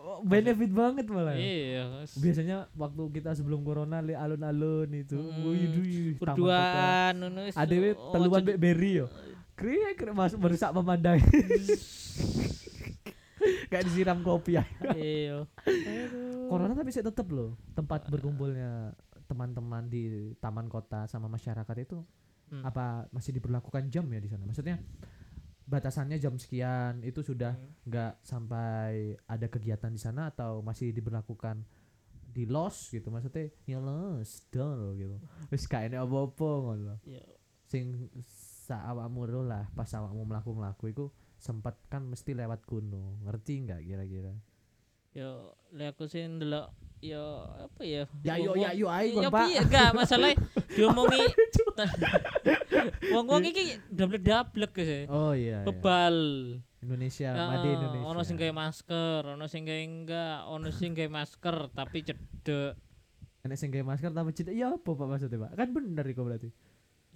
Covid. 0.03 0.27
benefit 0.27 0.71
banget 0.71 1.07
malah. 1.07 1.33
ya. 1.33 1.41
Iya. 1.41 1.83
Biasanya 2.19 2.57
waktu 2.75 3.03
kita 3.15 3.31
sebelum 3.33 3.63
corona 3.63 4.03
li 4.03 4.13
alun-alun 4.13 4.91
itu, 4.91 5.15
Mm. 5.15 6.19
kota. 6.19 6.35
berduaan 6.35 7.15
wis. 7.41 7.55
Ada 7.55 7.75
Oh, 7.95 8.11
teluan 8.11 8.43
beri 8.43 8.99
yo. 8.99 9.07
Kriek 9.55 9.95
kriek 9.95 10.11
masuk 10.11 10.43
merusak 10.43 10.75
pemandangan. 10.75 11.23
Kayak 13.69 13.85
disiram 13.87 14.21
kopi 14.21 14.57
ya. 14.57 14.65
Iya. 14.93 15.47
Corona 16.47 16.73
tapi 16.73 16.91
saya 16.91 17.09
tetap 17.09 17.27
loh 17.29 17.57
tempat 17.73 18.07
berkumpulnya 18.07 18.93
teman-teman 19.27 19.89
di 19.89 20.03
taman 20.39 20.69
kota 20.69 21.07
sama 21.07 21.27
masyarakat 21.27 21.77
itu 21.81 22.01
Hmm. 22.53 22.69
apa 22.69 23.09
masih 23.09 23.33
diberlakukan 23.33 23.89
jam 23.89 24.05
ya 24.05 24.21
di 24.21 24.29
sana? 24.29 24.45
Maksudnya 24.45 24.77
batasannya 25.65 26.21
jam 26.21 26.37
sekian 26.37 27.01
itu 27.01 27.25
sudah 27.25 27.57
Hmm. 27.57 27.89
nggak 27.89 28.13
sampai 28.21 29.17
ada 29.25 29.47
kegiatan 29.49 29.89
di 29.89 29.97
sana 29.97 30.29
atau 30.29 30.61
masih 30.61 30.93
diberlakukan 30.93 31.65
di 32.29 32.45
los 32.45 32.89
gitu 32.89 33.09
maksudnya 33.09 33.49
ya 33.65 33.77
los 33.77 34.45
dol 34.49 34.97
gitu 34.97 35.17
wis 35.49 35.65
gak 35.65 35.89
enek 35.89 36.01
apa-apa 36.01 36.49
ngono 36.61 36.95
Iya. 37.05 37.25
sing 37.65 38.09
sa 38.65 38.85
awakmu 38.89 39.25
lah 39.45 39.69
pas 39.73 39.89
awakmu 39.89 40.25
melaku 40.25 40.51
melaku 40.53 40.85
iku 40.89 41.07
sempat 41.43 41.75
kan 41.91 42.07
mesti 42.07 42.39
lewat 42.39 42.63
kuno 42.63 43.19
ngerti 43.27 43.67
nggak 43.67 43.83
kira-kira 43.83 44.33
Yo, 45.13 45.53
lek 45.77 45.93
aku 45.93 46.09
sih 46.09 46.25
ndelok 46.25 46.73
yo 47.03 47.45
apa 47.59 47.83
ya? 47.85 48.07
ya 48.23 48.39
yo 48.39 48.55
ya 48.57 48.71
yo 48.73 48.87
ayo 48.89 49.21
Ya 49.21 49.29
kon 49.29 49.35
pak 49.35 49.45
piye 49.45 49.59
enggak 49.61 49.91
masalah 49.93 50.31
diomongi 50.79 51.21
wong-wong 53.13 53.43
iki 53.45 53.77
dablek-dablek 53.91 54.73
sih. 54.79 55.05
oh 55.11 55.35
iya, 55.35 55.61
iya. 55.61 55.67
Bebal. 55.67 56.17
Indonesia 56.83 57.31
Ya, 57.35 57.47
made 57.47 57.69
Indonesia 57.75 58.07
Ono 58.09 58.21
sing 58.25 58.37
gawe 58.39 58.55
masker, 58.55 59.23
ono 59.35 59.47
sing 59.47 59.63
gawe 59.67 59.83
enggak, 59.83 60.39
ono 60.49 60.69
sing 60.71 60.95
gawe 60.95 61.11
masker 61.11 61.57
tapi 61.75 61.99
cedek. 62.07 62.75
enek 63.43 63.59
sing 63.59 63.69
gawe 63.75 63.85
masker 63.85 64.11
tapi 64.15 64.31
cedek 64.33 64.55
ya 64.55 64.71
apa 64.71 64.91
pak 64.95 65.07
maksudnya 65.11 65.43
pak 65.43 65.51
kan 65.59 65.69
bener 65.75 66.07
iku 66.07 66.23
berarti 66.23 66.49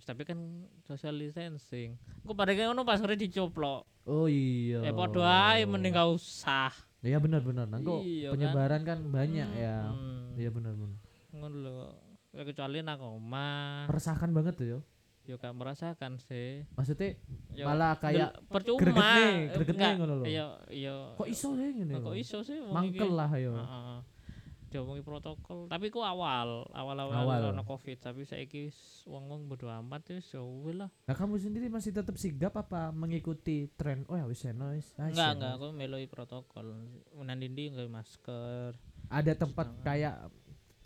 Tapi 0.06 0.22
kan 0.22 0.38
social 0.86 1.18
distancing. 1.18 1.98
Engko 2.22 2.32
padahal 2.32 2.70
ngono 2.70 2.86
maskere 2.86 3.18
dicoplok. 3.18 3.82
oh 4.06 4.30
iya 4.30 4.86
Eh 4.86 4.94
padha 4.94 5.26
ae 5.52 5.66
mending 5.66 5.90
gak 5.90 6.06
usah. 6.08 6.70
Iya 7.02 7.18
benar 7.18 7.42
benar. 7.42 7.66
Kok 7.66 8.02
Iya 8.02 8.30
kan? 8.30 8.34
penyebaran 8.38 8.82
kan, 8.82 8.98
banyak 9.04 9.48
ya. 9.52 9.90
Hmm. 9.90 10.38
Iya 10.38 10.50
benar 10.50 10.72
benar. 10.72 10.98
Ngono 11.34 11.56
lho. 11.58 11.74
Ya, 12.30 12.44
kecuali 12.44 12.78
nang 12.80 13.00
omah 13.00 13.88
Meresahkan 13.88 14.30
banget 14.30 14.54
tuh 14.54 14.66
yo. 14.68 14.78
yo 15.24 15.34
gak 15.36 15.50
merasakan 15.52 16.22
sih. 16.22 16.62
Maksudnya 16.72 17.18
Yo, 17.50 17.66
malah 17.66 17.98
kayak 17.98 18.30
percuma. 18.46 19.10
gregetne, 19.50 19.98
ngono 19.98 20.14
lho. 20.22 20.24
Iya, 20.24 20.46
iya. 20.70 20.94
kok 21.18 21.26
iso 21.26 21.50
ya 21.52 21.66
ngene. 21.66 21.98
Kok 21.98 22.14
iso 22.14 22.46
sih 22.46 22.62
Mangkel 22.62 23.10
lah 23.10 23.30
yo. 23.34 23.58
Heeh. 23.58 23.98
Diomongi 24.66 25.00
protokol, 25.00 25.66
tapi 25.66 25.88
ku 25.88 26.02
awal, 26.02 26.66
awal-awal 26.70 27.22
Awal. 27.22 27.54
ono 27.54 27.62
Covid, 27.62 28.02
tapi 28.02 28.22
saiki 28.22 28.66
wis 28.66 28.74
wong-wong 29.04 29.46
bodo 29.46 29.70
amat 29.70 30.10
ya 30.10 30.18
wis 30.18 30.34
lah. 30.74 30.90
Nah, 31.06 31.14
kamu 31.14 31.38
sendiri 31.38 31.66
masih 31.66 31.90
tetap 31.90 32.18
sigap 32.18 32.50
apa 32.52 32.90
mengikuti 32.90 33.70
tren? 33.72 34.02
Oh 34.06 34.14
ya 34.14 34.26
wis 34.26 34.42
eno 34.42 34.74
wis. 34.74 34.90
Ah, 34.96 35.06
Enggak, 35.06 35.30
enggak, 35.38 35.52
aku 35.54 35.66
meloi 35.70 36.06
protokol. 36.06 36.66
Menan 37.14 37.38
dindi 37.38 37.70
nggawe 37.70 37.86
masker. 37.86 38.74
Ada 39.06 39.32
tempat 39.32 39.66
Jangan. 39.70 39.84
kayak 39.84 40.14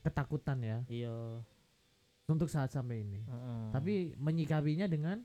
ketakutan 0.00 0.58
ya 0.60 0.78
Iya, 0.86 1.40
untuk 2.26 2.48
saat 2.48 2.68
sampai 2.68 3.00
ini. 3.00 3.24
heeh. 3.24 3.62
Tapi 3.72 3.94
menyikapinya 4.14 4.84
dengan 4.84 5.24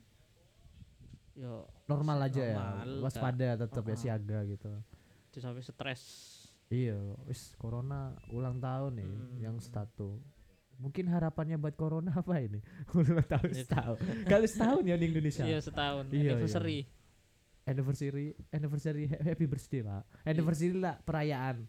yo 1.36 1.68
normal 1.84 2.24
aja 2.24 2.40
ya. 2.42 2.56
Normal, 2.56 3.04
Waspada 3.04 3.48
tetap 3.58 3.84
ya 3.84 3.92
Heeh. 3.92 4.00
siaga 4.00 4.38
gitu. 4.44 4.72
itu 5.28 5.38
sampai 5.38 5.60
stres. 5.60 6.02
Iya, 6.66 6.98
wis 7.24 7.54
corona 7.54 8.10
ulang 8.28 8.58
tahun 8.58 8.98
nih 8.98 9.06
Hmm. 9.06 9.36
yang 9.38 9.56
satu. 9.56 10.18
Mungkin 10.76 11.06
harapannya 11.06 11.56
buat 11.56 11.72
corona 11.72 12.10
apa 12.12 12.36
ini? 12.38 12.58
ulang 12.92 13.22
tahun 13.22 13.48
Itu. 13.48 13.62
setahun. 13.64 13.96
Kali 14.24 14.46
setahun 14.46 14.82
ya 14.82 14.94
di 14.94 15.06
Indonesia. 15.06 15.42
Iya, 15.42 15.58
setahun 15.60 16.04
Iya, 16.06 16.12
iya. 16.12 16.30
anniversary. 16.32 16.78
Anniversary, 17.64 18.26
anniversary 18.50 19.04
ha- 19.06 19.22
happy 19.24 19.44
birthday 19.44 19.82
pak. 19.82 20.02
Anniversary 20.22 20.70
lah 20.72 20.94
perayaan. 21.00 21.66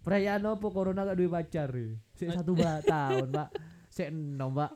Perayaan 0.00 0.40
apa 0.42 0.66
corona 0.68 1.00
gak 1.02 1.16
duwe 1.16 1.30
pacar. 1.30 1.72
Sik 2.12 2.28
Eh. 2.28 2.34
satu 2.34 2.52
ba 2.52 2.80
tahun 2.84 3.28
pak. 3.30 3.48
Sik 3.88 4.08
enom 4.08 4.52
pak. 4.52 4.72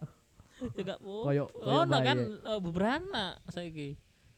Ya 0.73 0.83
gak 0.87 0.99
apa. 0.99 1.13
Koyo 1.23 1.45
Oh, 1.55 1.85
koyo 1.85 1.85
nah 1.85 2.01
kan 2.01 2.19
eh, 2.19 2.61
beberapa 2.61 3.23
saiki. 3.47 3.97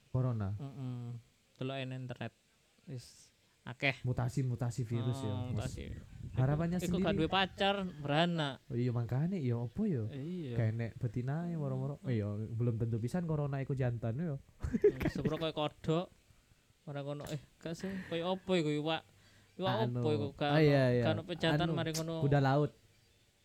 corona. 0.08 0.50
Heeh. 0.52 1.14
Delok 1.56 1.76
en 1.78 1.90
internet. 1.94 2.32
Wis 2.84 3.29
akeh 3.70 4.02
Mutasi-mutasi 4.02 4.82
virus 4.82 5.18
ya. 5.20 5.30
Oh, 5.30 5.48
Mas. 5.48 5.70
mutasi. 5.70 5.94
Harapannya 6.30 6.78
Iku 6.78 6.96
sendiri. 6.96 7.16
duwe 7.16 7.28
pacar, 7.28 7.82
berana. 7.96 8.62
Oh, 8.66 8.74
iya 8.74 8.90
makanya 8.90 9.34
iya 9.34 9.54
apa 9.54 9.82
ya? 9.82 10.04
Iya. 10.10 10.54
Kayak 10.54 10.72
nek 10.72 10.90
betina 10.96 11.46
ya 11.46 11.56
moro-moro. 11.56 11.98
Oh, 11.98 12.08
iya 12.08 12.26
belum 12.30 12.74
tentu 12.76 12.96
pisan 12.96 13.24
corona 13.24 13.58
iku 13.58 13.72
jantan 13.72 14.14
ya. 14.14 14.34
Sepuro 15.08 15.36
koyo 15.36 15.50
kodok. 15.50 16.06
Ora 16.84 17.00
ngono 17.00 17.26
eh 17.26 17.38
gak 17.56 17.74
sih 17.74 17.90
koyo 18.06 18.32
opo 18.32 18.54
iku 18.54 18.70
iwak. 18.72 19.02
Iwak 19.54 19.74
Anu. 19.84 20.00
opo 20.00 20.08
iku 20.10 20.26
gak 20.34 20.50
Ah, 20.50 20.60
iya, 20.60 20.84
iya. 20.92 21.04
kan 21.04 21.18
pejatan 21.22 21.60
Anu, 21.62 21.74
mari 21.74 21.90
ngono. 21.92 22.20
Kuda 22.20 22.38
laut, 22.38 22.72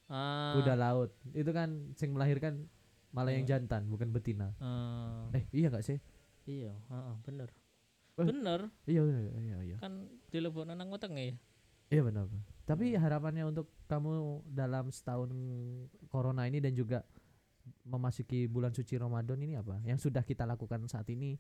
Ah. 0.08 0.54
kuda 0.56 0.74
laut. 0.74 1.10
Itu 1.32 1.52
kan 1.52 1.92
sing 1.94 2.12
melahirkan 2.12 2.70
malah 3.10 3.32
yang 3.32 3.44
Iya. 3.44 3.58
jantan 3.58 3.90
bukan 3.90 4.10
betina. 4.10 4.54
Ah. 4.58 5.26
Eh 5.34 5.44
iya 5.52 5.68
gak 5.68 5.82
sih? 5.82 5.98
Iya, 6.46 6.78
heeh, 6.86 7.16
bener. 7.24 7.50
Eh. 8.16 8.24
Bener, 8.24 8.72
Iya 8.88 9.04
iya 9.04 9.20
iya 9.36 9.58
iya. 9.62 9.78
kan 9.78 10.08
dilebokno 10.32 10.72
nang 10.72 10.88
wetenge 10.88 11.20
ya. 11.20 11.36
Iya 11.92 12.02
benar. 12.02 12.26
benar. 12.32 12.46
Tapi 12.66 12.96
harapannya 12.96 13.44
untuk 13.46 13.68
kamu 13.86 14.12
dalam 14.48 14.90
setahun 14.90 15.30
corona 16.08 16.48
ini 16.48 16.58
dan 16.58 16.74
juga 16.74 17.04
memasuki 17.84 18.48
bulan 18.48 18.72
suci 18.72 18.96
Ramadan 18.96 19.38
ini 19.38 19.54
apa? 19.56 19.78
Yang 19.84 20.10
sudah 20.10 20.24
kita 20.24 20.48
lakukan 20.48 20.88
saat 20.88 21.06
ini 21.10 21.36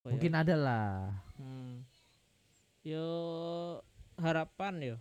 Koyo- 0.00 0.16
mungkin 0.16 0.32
ada 0.34 0.54
lah. 0.56 0.90
Hmm. 1.36 1.84
Yo 2.82 3.06
harapan 4.18 4.74
yo 4.82 4.96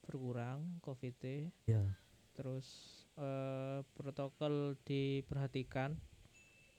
berkurang 0.00 0.80
covid 0.80 1.14
Ya. 1.66 1.82
terus 2.32 2.66
eh, 3.14 3.84
protokol 3.92 4.74
diperhatikan 4.82 5.94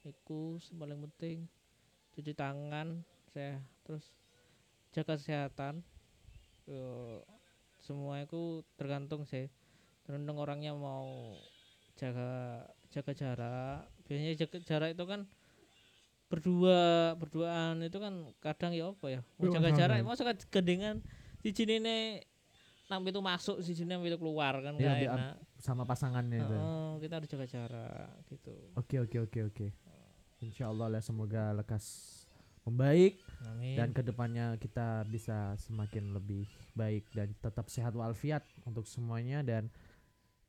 iku 0.02 0.58
sing 0.58 0.76
paling 0.76 0.98
penting 1.08 1.46
cuci 2.22 2.38
tangan 2.38 3.02
saya 3.34 3.58
terus 3.82 4.06
jaga 4.94 5.18
kesehatan. 5.18 5.82
Yo 6.70 7.26
semua 7.82 8.22
itu 8.22 8.62
tergantung 8.78 9.26
sih. 9.26 9.50
Tergantung 10.06 10.38
orangnya 10.38 10.78
mau 10.78 11.34
jaga 11.98 12.62
jaga 12.94 13.12
jarak. 13.18 13.90
Biasanya 14.06 14.38
jaga 14.38 14.58
jarak 14.62 14.90
itu 14.94 15.04
kan 15.10 15.26
berdua 16.30 17.12
berduaan 17.18 17.82
itu 17.82 17.98
kan 17.98 18.30
kadang 18.38 18.78
ya 18.78 18.94
apa 18.94 19.08
ya? 19.10 19.22
Mau 19.42 19.50
jaga 19.50 19.74
jarak 19.74 20.06
masa 20.06 20.30
gedengan. 20.54 21.02
Di 21.42 21.50
sini 21.50 21.82
nih 21.82 22.22
nang 22.86 23.02
itu 23.08 23.18
masuk 23.18 23.64
di 23.66 23.74
sini 23.74 23.98
itu 23.98 24.20
keluar 24.22 24.62
kan 24.62 24.78
gak 24.78 25.10
enak. 25.10 25.40
sama 25.58 25.88
pasangannya 25.88 26.44
itu. 26.44 26.56
Oh, 26.58 27.00
kita 27.00 27.18
harus 27.18 27.30
jaga 27.32 27.48
jarak 27.50 28.12
gitu. 28.30 28.54
Oke 28.76 29.02
oke 29.02 29.18
oke 29.26 29.40
oke. 29.50 29.68
Insya 30.42 30.74
Allah 30.74 30.90
lah 30.90 31.02
semoga 31.06 31.54
lekas 31.54 32.18
membaik 32.66 33.18
Amin. 33.46 33.74
dan 33.74 33.90
ke 33.90 34.02
depannya 34.06 34.54
kita 34.62 35.06
bisa 35.10 35.58
semakin 35.58 36.14
lebih 36.14 36.46
baik 36.78 37.10
dan 37.14 37.34
tetap 37.42 37.70
sehat 37.70 37.94
walafiat 37.94 38.46
untuk 38.66 38.86
semuanya. 38.90 39.46
Dan 39.46 39.70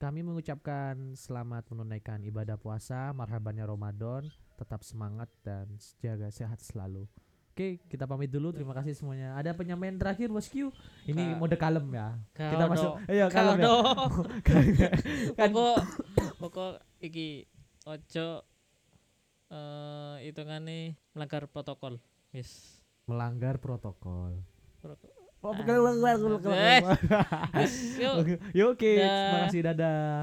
kami 0.01 0.25
mengucapkan 0.25 1.13
selamat 1.15 1.69
menunaikan 1.73 2.25
ibadah 2.25 2.57
puasa 2.57 3.13
marhabannya 3.13 3.69
Ramadan 3.69 4.33
tetap 4.57 4.81
semangat 4.81 5.29
dan 5.45 5.69
jaga 6.01 6.33
sehat 6.33 6.61
selalu. 6.65 7.05
Oke 7.53 7.85
kita 7.85 8.09
pamit 8.09 8.33
dulu. 8.33 8.49
Terima 8.49 8.73
kasih 8.73 8.97
semuanya. 8.97 9.37
Ada 9.37 9.53
penyampaian 9.53 9.93
terakhir 10.01 10.33
Bos 10.33 10.49
Q? 10.49 10.73
Ini 11.05 11.37
Ka- 11.37 11.39
mode 11.39 11.57
kalem 11.61 11.85
ya. 11.93 12.17
Kita 12.33 12.65
Kau 12.65 12.73
masuk 12.73 12.93
iya 13.13 13.27
kalem 13.29 13.61
ya. 13.61 13.69
kan 15.37 15.49
pokok 15.53 15.79
pokok 16.41 16.73
iki 17.05 17.45
ojo 17.85 18.41
eh 19.53 20.17
hitungane 20.25 20.97
melanggar 21.13 21.45
protokol. 21.47 22.01
Wis. 22.33 22.81
melanggar 23.05 23.59
protokol 23.59 24.41
Protokol. 24.81 25.11
Oh, 25.43 25.53
bukan- 25.53 25.75
bukan- 26.39 26.55
Eh. 26.55 26.81
Wis, 27.59 27.75
yuk. 28.03 28.15
Oke, 28.17 28.35
ya 28.53 28.65
oke. 28.69 28.93
Dah. 28.95 29.11
Terima 29.11 29.39
kasih, 29.45 29.61
dadah. 29.65 30.15